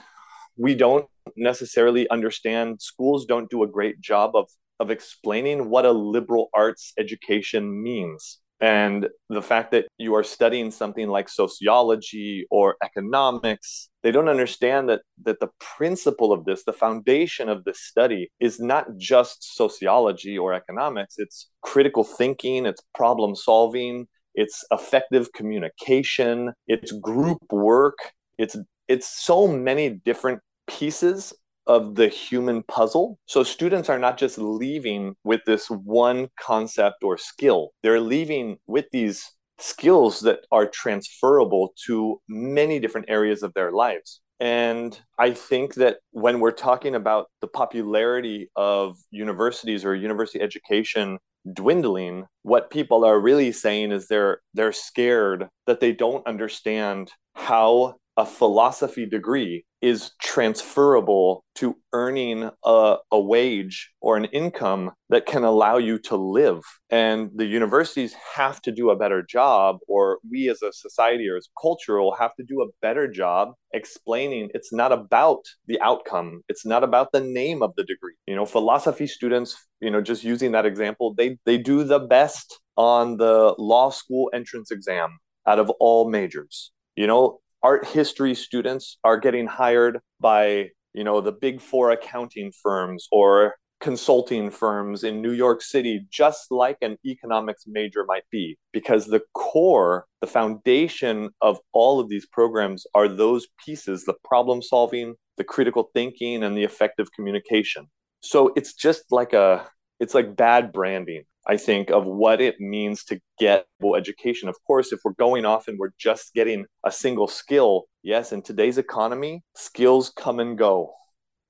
we 0.56 0.74
don't 0.74 1.06
necessarily 1.36 2.08
understand 2.10 2.80
schools 2.80 3.24
don't 3.26 3.50
do 3.50 3.62
a 3.62 3.68
great 3.68 4.00
job 4.00 4.34
of 4.34 4.48
of 4.78 4.90
explaining 4.90 5.70
what 5.70 5.86
a 5.86 5.92
liberal 5.92 6.48
arts 6.52 6.92
education 6.98 7.82
means 7.82 8.40
and 8.60 9.08
the 9.28 9.42
fact 9.42 9.70
that 9.72 9.86
you 9.98 10.14
are 10.14 10.24
studying 10.24 10.70
something 10.70 11.08
like 11.08 11.28
sociology 11.28 12.46
or 12.50 12.76
economics 12.82 13.90
they 14.06 14.12
don't 14.12 14.28
understand 14.28 14.88
that 14.88 15.02
that 15.24 15.40
the 15.40 15.48
principle 15.58 16.32
of 16.32 16.44
this 16.44 16.62
the 16.62 16.72
foundation 16.72 17.48
of 17.48 17.64
this 17.64 17.80
study 17.80 18.30
is 18.38 18.60
not 18.60 18.86
just 18.96 19.56
sociology 19.56 20.38
or 20.38 20.54
economics. 20.54 21.16
It's 21.18 21.50
critical 21.62 22.04
thinking 22.04 22.66
it's 22.66 22.80
problem 22.94 23.34
solving 23.34 24.06
it's 24.36 24.64
effective 24.70 25.32
communication 25.32 26.52
it's 26.68 26.92
group 26.92 27.38
work. 27.50 27.98
It's 28.38 28.56
it's 28.86 29.08
so 29.08 29.48
many 29.48 29.88
different 30.04 30.40
pieces 30.68 31.32
of 31.66 31.94
the 31.94 32.08
human 32.08 32.62
puzzle. 32.62 33.18
So 33.26 33.42
students 33.42 33.88
are 33.88 33.98
not 33.98 34.18
just 34.18 34.38
leaving 34.38 35.16
with 35.24 35.40
this 35.46 35.68
one 35.68 36.28
concept 36.38 37.02
or 37.02 37.18
skill, 37.18 37.70
they're 37.82 38.00
leaving 38.00 38.58
with 38.66 38.86
these 38.92 39.32
skills 39.58 40.20
that 40.20 40.40
are 40.52 40.66
transferable 40.66 41.72
to 41.86 42.20
many 42.28 42.78
different 42.78 43.08
areas 43.08 43.42
of 43.42 43.54
their 43.54 43.72
lives. 43.72 44.20
And 44.38 44.98
I 45.18 45.30
think 45.30 45.74
that 45.74 45.98
when 46.10 46.40
we're 46.40 46.50
talking 46.50 46.94
about 46.94 47.28
the 47.40 47.46
popularity 47.46 48.50
of 48.54 48.96
universities 49.10 49.84
or 49.84 49.94
university 49.94 50.42
education 50.42 51.18
dwindling, 51.54 52.26
what 52.42 52.70
people 52.70 53.04
are 53.04 53.18
really 53.18 53.52
saying 53.52 53.92
is 53.92 54.08
they're 54.08 54.40
they're 54.52 54.72
scared 54.72 55.48
that 55.66 55.80
they 55.80 55.92
don't 55.92 56.26
understand 56.26 57.12
how 57.34 57.94
a 58.16 58.26
philosophy 58.26 59.06
degree 59.06 59.64
is 59.86 60.10
transferable 60.20 61.44
to 61.54 61.76
earning 61.92 62.50
a, 62.64 62.96
a, 63.12 63.20
wage 63.20 63.92
or 64.00 64.16
an 64.16 64.24
income 64.26 64.90
that 65.10 65.26
can 65.26 65.44
allow 65.44 65.78
you 65.78 65.96
to 65.96 66.16
live. 66.16 66.60
And 66.90 67.30
the 67.36 67.46
universities 67.46 68.12
have 68.34 68.60
to 68.62 68.72
do 68.72 68.90
a 68.90 68.96
better 68.96 69.22
job, 69.22 69.76
or 69.86 70.18
we 70.28 70.48
as 70.48 70.60
a 70.60 70.72
society 70.72 71.28
or 71.28 71.36
as 71.36 71.48
culture 71.62 72.00
will 72.00 72.16
have 72.16 72.34
to 72.34 72.42
do 72.42 72.62
a 72.62 72.72
better 72.82 73.06
job 73.06 73.52
explaining 73.72 74.50
it's 74.54 74.72
not 74.72 74.90
about 74.90 75.44
the 75.68 75.80
outcome, 75.80 76.42
it's 76.48 76.66
not 76.66 76.82
about 76.82 77.12
the 77.12 77.20
name 77.20 77.62
of 77.62 77.72
the 77.76 77.84
degree. 77.84 78.14
You 78.26 78.34
know, 78.34 78.44
philosophy 78.44 79.06
students, 79.06 79.56
you 79.80 79.90
know, 79.92 80.00
just 80.00 80.24
using 80.24 80.50
that 80.50 80.66
example, 80.66 81.14
they, 81.14 81.38
they 81.46 81.58
do 81.58 81.84
the 81.84 82.00
best 82.00 82.58
on 82.76 83.18
the 83.18 83.54
law 83.56 83.90
school 83.90 84.32
entrance 84.34 84.72
exam 84.72 85.18
out 85.46 85.60
of 85.60 85.70
all 85.78 86.10
majors. 86.10 86.72
You 86.96 87.06
know, 87.06 87.38
art 87.66 87.84
history 87.84 88.32
students 88.32 88.96
are 89.02 89.18
getting 89.18 89.48
hired 89.60 89.98
by 90.20 90.70
you 90.94 91.02
know 91.02 91.20
the 91.20 91.32
big 91.32 91.60
four 91.60 91.90
accounting 91.90 92.52
firms 92.62 93.08
or 93.10 93.56
consulting 93.80 94.50
firms 94.50 95.02
in 95.02 95.20
New 95.20 95.32
York 95.32 95.60
City, 95.60 96.06
just 96.08 96.42
like 96.50 96.78
an 96.80 96.96
economics 97.04 97.64
major 97.66 98.04
might 98.06 98.22
be, 98.30 98.56
because 98.72 99.06
the 99.06 99.22
core, 99.34 100.06
the 100.20 100.26
foundation 100.38 101.28
of 101.42 101.58
all 101.72 101.98
of 102.00 102.08
these 102.08 102.26
programs 102.38 102.86
are 102.94 103.08
those 103.08 103.48
pieces 103.64 104.04
the 104.04 104.14
problem 104.30 104.62
solving, 104.62 105.14
the 105.36 105.44
critical 105.44 105.90
thinking, 105.92 106.44
and 106.44 106.56
the 106.56 106.64
effective 106.70 107.08
communication. 107.16 107.86
So 108.22 108.52
it's 108.56 108.74
just 108.74 109.02
like 109.10 109.32
a, 109.32 109.66
it's 110.00 110.14
like 110.14 110.36
bad 110.36 110.72
branding. 110.72 111.24
I 111.48 111.56
think, 111.56 111.90
of 111.90 112.04
what 112.04 112.40
it 112.40 112.60
means 112.60 113.04
to 113.04 113.20
get 113.38 113.66
education. 113.96 114.48
Of 114.48 114.56
course, 114.66 114.92
if 114.92 114.98
we're 115.04 115.12
going 115.12 115.46
off 115.46 115.68
and 115.68 115.78
we're 115.78 115.92
just 115.96 116.34
getting 116.34 116.66
a 116.84 116.90
single 116.90 117.28
skill, 117.28 117.84
yes, 118.02 118.32
in 118.32 118.42
today's 118.42 118.78
economy, 118.78 119.42
skills 119.54 120.12
come 120.16 120.40
and 120.40 120.58
go. 120.58 120.92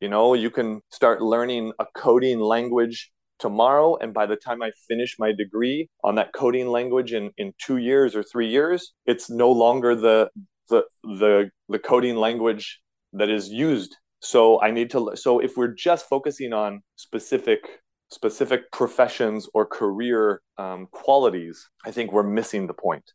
You 0.01 0.11
know, 0.11 0.35
you 0.35 0.51
can 0.51 0.83
start 0.91 1.23
learning 1.23 1.73
a 1.79 1.87
coding 1.95 2.41
language 2.41 3.11
tomorrow, 3.39 3.97
and 3.97 4.13
by 4.13 4.27
the 4.27 4.37
time 4.37 4.63
I 4.63 4.71
finish 4.87 5.17
my 5.19 5.33
degree 5.33 5.89
on 6.05 6.17
that 6.17 6.35
coding 6.35 6.69
language 6.69 7.15
in, 7.15 7.31
in 7.39 7.55
two 7.59 7.79
years 7.79 8.15
or 8.15 8.23
three 8.23 8.49
years, 8.49 8.93
it's 9.07 9.31
no 9.31 9.51
longer 9.51 9.95
the 9.95 10.29
the 10.69 10.85
the 11.05 11.51
the 11.71 11.79
coding 11.79 12.17
language 12.17 12.81
that 13.15 13.31
is 13.31 13.49
used. 13.49 13.97
So 14.21 14.61
I 14.61 14.71
need 14.71 14.91
to 14.91 15.13
so 15.15 15.39
if 15.39 15.57
we're 15.57 15.75
just 15.75 16.07
focusing 16.07 16.53
on 16.53 16.83
specific 16.97 17.61
specific 18.11 18.71
professions 18.73 19.49
or 19.55 19.67
career 19.67 20.41
um, 20.59 20.87
qualities, 20.91 21.69
I 21.85 21.91
think 21.91 22.13
we're 22.13 22.23
missing 22.23 22.67
the 22.67 22.75
point. 22.75 23.13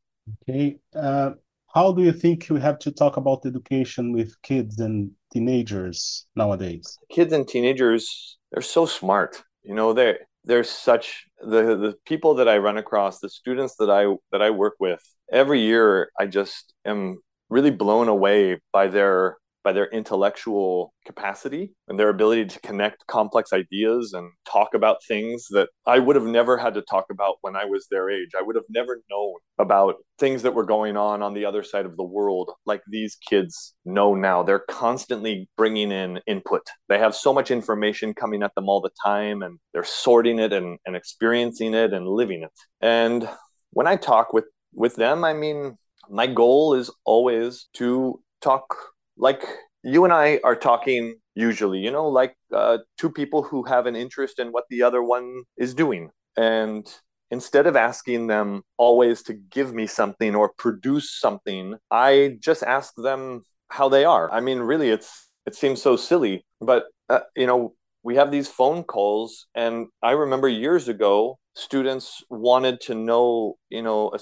Okay. 0.50 0.78
Uh, 0.96 1.32
how 1.74 1.94
do 1.94 2.04
you 2.04 2.12
think 2.12 2.48
we 2.50 2.60
have 2.60 2.80
to 2.80 2.92
talk 2.92 3.18
about 3.18 3.46
education 3.46 4.12
with 4.12 4.40
kids 4.42 4.80
and 4.80 5.12
teenagers 5.32 6.26
nowadays? 6.36 6.98
Kids 7.10 7.32
and 7.32 7.48
teenagers, 7.48 8.38
they're 8.52 8.62
so 8.62 8.86
smart. 8.86 9.42
You 9.64 9.76
know, 9.76 9.94
they're 9.94 10.20
they're 10.44 10.64
such 10.64 11.26
the 11.40 11.78
the 11.78 11.96
people 12.06 12.36
that 12.36 12.50
I 12.50 12.58
run 12.58 12.78
across, 12.78 13.20
the 13.20 13.30
students 13.30 13.76
that 13.78 13.90
I 13.90 14.14
that 14.32 14.42
I 14.42 14.50
work 14.50 14.76
with 14.80 15.02
every 15.32 15.62
year. 15.62 16.12
I 16.20 16.26
just 16.26 16.74
am 16.86 17.20
really 17.50 17.72
blown 17.72 18.08
away 18.08 18.60
by 18.74 18.88
their 18.88 19.38
by 19.64 19.72
their 19.72 19.88
intellectual 19.88 20.94
capacity 21.06 21.74
and 21.88 22.00
their 22.00 22.10
ability 22.10 22.46
to 22.46 22.60
connect 22.62 23.06
complex 23.08 23.54
ideas 23.54 24.14
and 24.14 24.32
talk 24.46 24.74
about 24.74 24.98
things 25.08 25.48
that 25.52 25.70
I 25.86 26.00
would 26.00 26.16
have 26.16 26.26
never 26.26 26.58
had 26.58 26.74
to 26.76 26.82
talk 26.82 27.06
about 27.12 27.36
when 27.42 27.56
I 27.56 27.66
was 27.66 27.88
their 27.90 28.10
age. 28.10 28.30
I 28.38 28.42
would 28.42 28.56
have 28.56 28.66
never 28.70 29.02
known 29.10 29.36
about 29.60 29.96
things 30.20 30.42
that 30.44 30.54
were 30.54 30.66
going 30.66 30.98
on 30.98 31.22
on 31.22 31.34
the 31.34 31.46
other 31.46 31.64
side 31.64 31.86
of 31.86 31.98
the 31.98 32.04
world 32.04 32.52
like 32.66 32.82
these 32.88 33.18
kids 33.30 33.74
know 33.86 34.16
now. 34.16 34.44
They're 34.44 34.60
constantly 34.60 35.50
bringing 35.58 35.92
in 35.92 36.20
input. 36.28 36.62
They 36.90 37.00
have 37.00 37.16
so 37.16 37.34
much 37.34 37.52
information 37.52 38.14
coming 38.14 38.44
at 38.44 38.54
them 38.56 38.70
all 38.70 38.82
the 38.82 38.92
time 39.04 39.42
and 39.42 39.60
they're 39.74 39.84
sorting 39.84 40.40
it 40.40 40.54
and, 40.54 40.80
and 40.86 40.96
experiencing 40.96 41.74
it 41.74 41.94
and 41.94 42.08
living 42.08 42.44
it. 42.44 42.52
And 42.82 43.28
when 43.72 43.88
I 43.88 43.96
talk 43.96 44.34
with 44.34 44.46
with 44.74 44.96
them, 44.96 45.24
I 45.24 45.34
mean, 45.34 45.76
my 46.10 46.28
goal 46.28 46.74
is 46.74 46.90
always 47.06 47.68
to 47.74 48.22
talk 48.42 48.76
like 49.22 49.46
you 49.84 50.04
and 50.04 50.12
I 50.12 50.42
are 50.44 50.56
talking 50.56 51.16
usually, 51.36 51.80
you 51.80 51.92
know, 51.92 52.08
like 52.10 52.36
uh, 52.54 52.80
two 52.98 53.10
people 53.10 53.44
who 53.44 53.64
have 53.64 53.86
an 53.86 53.96
interest 53.96 54.40
in 54.40 54.50
what 54.50 54.66
the 54.70 54.84
other 54.84 55.02
one 55.02 55.44
is 55.58 55.74
doing. 55.74 56.10
And 56.36 56.86
instead 57.30 57.68
of 57.68 57.76
asking 57.76 58.28
them 58.28 58.64
always 58.78 59.22
to 59.24 59.34
give 59.34 59.74
me 59.74 59.88
something 59.88 60.36
or 60.36 60.52
produce 60.58 61.18
something, 61.18 61.76
I 61.90 62.38
just 62.40 62.64
ask 62.64 62.94
them 62.98 63.44
how 63.70 63.88
they 63.88 64.04
are. 64.04 64.30
I 64.32 64.42
mean, 64.42 64.60
really, 64.60 64.90
it's 64.90 65.30
it 65.46 65.56
seems 65.56 65.82
so 65.82 65.96
silly, 65.96 66.46
but 66.60 66.86
uh, 67.10 67.22
you 67.36 67.48
know, 67.48 67.74
we 68.04 68.16
have 68.16 68.32
these 68.32 68.48
phone 68.48 68.84
calls, 68.84 69.48
and 69.56 69.88
I 70.04 70.12
remember 70.12 70.48
years 70.48 70.88
ago, 70.88 71.40
students 71.56 72.24
wanted 72.30 72.82
to 72.82 72.96
know, 72.96 73.56
you 73.70 73.82
know, 73.82 74.12
a, 74.14 74.20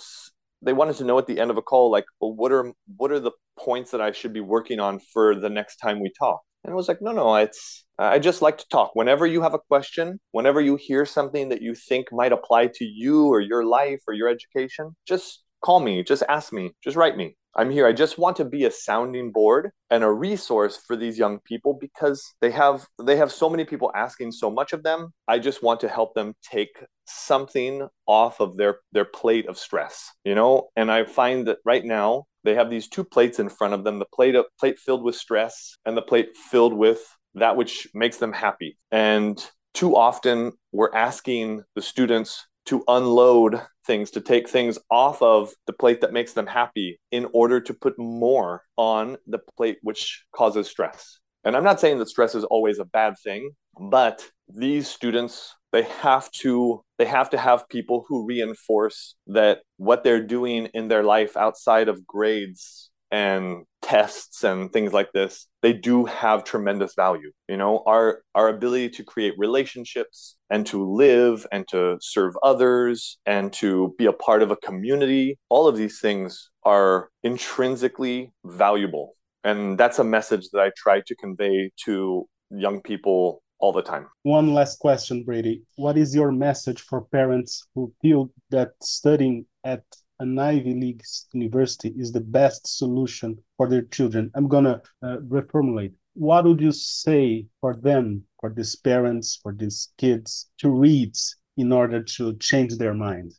they 0.62 0.73
wanted 0.73 0.97
to 0.97 1.03
know 1.03 1.17
at 1.17 1.27
the 1.27 1.39
end 1.39 1.51
of 1.51 1.57
a 1.57 1.62
call 1.62 1.89
like 1.91 2.05
well 2.19 2.33
what 2.33 2.51
are 2.51 2.73
what 2.97 3.12
are 3.12 3.19
the 3.19 3.31
points 3.59 3.91
that 3.91 4.01
i 4.01 4.11
should 4.11 4.33
be 4.33 4.39
working 4.41 4.79
on 4.79 4.99
for 4.99 5.35
the 5.35 5.49
next 5.49 5.77
time 5.77 5.99
we 5.99 6.11
talk 6.17 6.41
and 6.63 6.73
I 6.73 6.75
was 6.75 6.87
like 6.87 7.01
no 7.01 7.11
no 7.11 7.35
it's 7.35 7.85
i 7.97 8.19
just 8.19 8.41
like 8.41 8.57
to 8.57 8.67
talk 8.69 8.91
whenever 8.93 9.25
you 9.27 9.41
have 9.41 9.53
a 9.53 9.59
question 9.59 10.19
whenever 10.31 10.61
you 10.61 10.75
hear 10.75 11.05
something 11.05 11.49
that 11.49 11.61
you 11.61 11.75
think 11.75 12.07
might 12.11 12.31
apply 12.31 12.67
to 12.75 12.85
you 12.85 13.27
or 13.27 13.39
your 13.39 13.65
life 13.65 14.01
or 14.07 14.13
your 14.13 14.29
education 14.29 14.95
just 15.07 15.43
call 15.63 15.79
me 15.79 16.03
just 16.03 16.23
ask 16.29 16.53
me 16.53 16.71
just 16.83 16.97
write 16.97 17.17
me 17.17 17.35
I'm 17.55 17.71
here. 17.71 17.87
I 17.87 17.93
just 17.93 18.17
want 18.17 18.37
to 18.37 18.45
be 18.45 18.65
a 18.65 18.71
sounding 18.71 19.31
board 19.31 19.71
and 19.89 20.03
a 20.03 20.11
resource 20.11 20.79
for 20.85 20.95
these 20.95 21.17
young 21.17 21.39
people 21.39 21.77
because 21.79 22.23
they 22.41 22.51
have 22.51 22.85
they 23.03 23.17
have 23.17 23.31
so 23.31 23.49
many 23.49 23.65
people 23.65 23.91
asking 23.95 24.31
so 24.31 24.51
much 24.51 24.71
of 24.71 24.83
them. 24.83 25.13
I 25.27 25.39
just 25.39 25.63
want 25.63 25.79
to 25.81 25.89
help 25.89 26.13
them 26.13 26.35
take 26.43 26.69
something 27.05 27.87
off 28.07 28.39
of 28.39 28.55
their 28.57 28.79
their 28.91 29.05
plate 29.05 29.47
of 29.49 29.57
stress, 29.57 30.11
you 30.23 30.35
know? 30.35 30.69
And 30.75 30.91
I 30.91 31.05
find 31.05 31.47
that 31.47 31.57
right 31.65 31.83
now 31.83 32.25
they 32.43 32.56
have 32.56 32.69
these 32.69 32.88
two 32.88 33.04
plates 33.04 33.39
in 33.39 33.49
front 33.49 33.73
of 33.73 33.84
them, 33.84 33.99
the 33.99 34.06
plate 34.06 34.36
of, 34.36 34.45
plate 34.60 34.80
filled 34.80 35.04
with 35.04 35.15
stress 35.15 35.75
and 35.86 35.95
the 35.95 36.02
plate 36.02 36.36
filled 36.36 36.73
with 36.73 37.02
that 37.36 37.56
which 37.56 37.88
makes 37.93 38.17
them 38.17 38.34
happy. 38.34 38.78
And 38.91 39.43
too 39.73 39.95
often 39.95 40.54
we're 40.71 40.93
asking 40.93 41.63
the 41.75 41.82
students 41.82 42.47
to 42.65 42.84
unload 42.88 43.62
things, 43.86 44.12
to 44.12 44.21
take 44.21 44.47
things 44.47 44.78
off 44.91 45.21
of 45.21 45.52
the 45.65 45.73
plate 45.73 46.02
that 46.02 46.13
makes 46.13 46.34
them 46.34 46.47
happy 46.47 46.99
in 47.12 47.28
order 47.34 47.60
to 47.60 47.73
put 47.73 47.97
more 47.97 48.63
on 48.78 49.17
the 49.28 49.39
plate 49.58 49.78
which 49.82 50.23
causes 50.36 50.67
stress. 50.67 51.19
And 51.43 51.56
I'm 51.56 51.63
not 51.63 51.80
saying 51.80 51.99
that 51.99 52.10
stress 52.10 52.36
is 52.36 52.43
always 52.43 52.80
a 52.80 52.86
bad 52.86 53.15
thing, 53.23 53.52
but 53.80 54.30
these 54.47 54.88
students 54.88 55.56
they 55.71 55.84
have 55.84 56.29
to 56.32 56.84
they 56.97 57.05
have 57.05 57.29
to 57.29 57.38
have 57.38 57.69
people 57.69 58.05
who 58.08 58.25
reinforce 58.25 59.15
that 59.27 59.60
what 59.77 60.03
they're 60.03 60.23
doing 60.25 60.67
in 60.73 60.88
their 60.88 61.03
life 61.03 61.38
outside 61.38 61.88
of 61.88 62.05
grades 62.05 62.89
and 63.12 63.65
tests 63.82 64.43
and 64.43 64.71
things 64.71 64.93
like 64.93 65.12
this 65.13 65.47
they 65.62 65.73
do 65.73 66.05
have 66.05 66.43
tremendous 66.43 66.93
value 66.95 67.32
you 67.47 67.58
know? 67.58 67.82
Our 67.88 68.21
our 68.36 68.47
ability 68.47 68.89
to 68.91 69.03
create 69.03 69.34
relationships 69.38 70.38
and 70.51 70.65
to 70.67 70.86
live 70.88 71.47
and 71.51 71.67
to 71.69 71.97
serve 71.99 72.36
others 72.43 73.17
and 73.25 73.51
to 73.53 73.95
be 73.97 74.05
a 74.05 74.13
part 74.13 74.43
of 74.43 74.51
a 74.51 74.55
community 74.58 75.39
all 75.49 75.67
of 75.67 75.75
these 75.75 75.99
things 75.99 76.51
are 76.63 77.10
intrinsically 77.23 78.32
valuable. 78.45 79.15
And 79.43 79.77
that's 79.79 79.99
a 79.99 80.03
message 80.03 80.49
that 80.51 80.62
i 80.62 80.71
try 80.77 81.01
to 81.08 81.15
convey 81.15 81.71
to 81.86 82.27
young 82.51 82.82
people 82.82 83.41
all 83.59 83.73
the 83.73 83.81
time. 83.81 84.07
One 84.23 84.53
last 84.53 84.79
question, 84.79 85.23
Brady. 85.23 85.61
What 85.75 85.97
is 85.97 86.15
your 86.15 86.31
message 86.31 86.81
for 86.81 87.01
parents 87.01 87.67
who 87.75 87.93
feel 88.01 88.31
that 88.49 88.71
studying 88.81 89.45
at 89.63 89.83
an 90.19 90.37
Ivy 90.37 90.73
League 90.73 91.03
university 91.33 91.93
is 91.97 92.11
the 92.11 92.21
best 92.21 92.77
solution 92.77 93.37
for 93.57 93.69
their 93.69 93.83
children. 93.83 94.31
I'm 94.35 94.47
going 94.47 94.65
to 94.65 94.81
uh, 95.01 95.17
reformulate. 95.17 95.93
What 96.13 96.45
would 96.45 96.59
you 96.59 96.73
say 96.73 97.45
for 97.61 97.75
them, 97.75 98.23
for 98.41 98.49
these 98.49 98.75
parents, 98.75 99.39
for 99.41 99.53
these 99.53 99.89
kids 99.97 100.49
to 100.57 100.69
read 100.69 101.15
in 101.55 101.71
order 101.71 102.03
to 102.03 102.35
change 102.37 102.77
their 102.77 102.93
mind? 102.93 103.33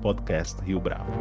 @podcastRioBravo. 0.00 1.12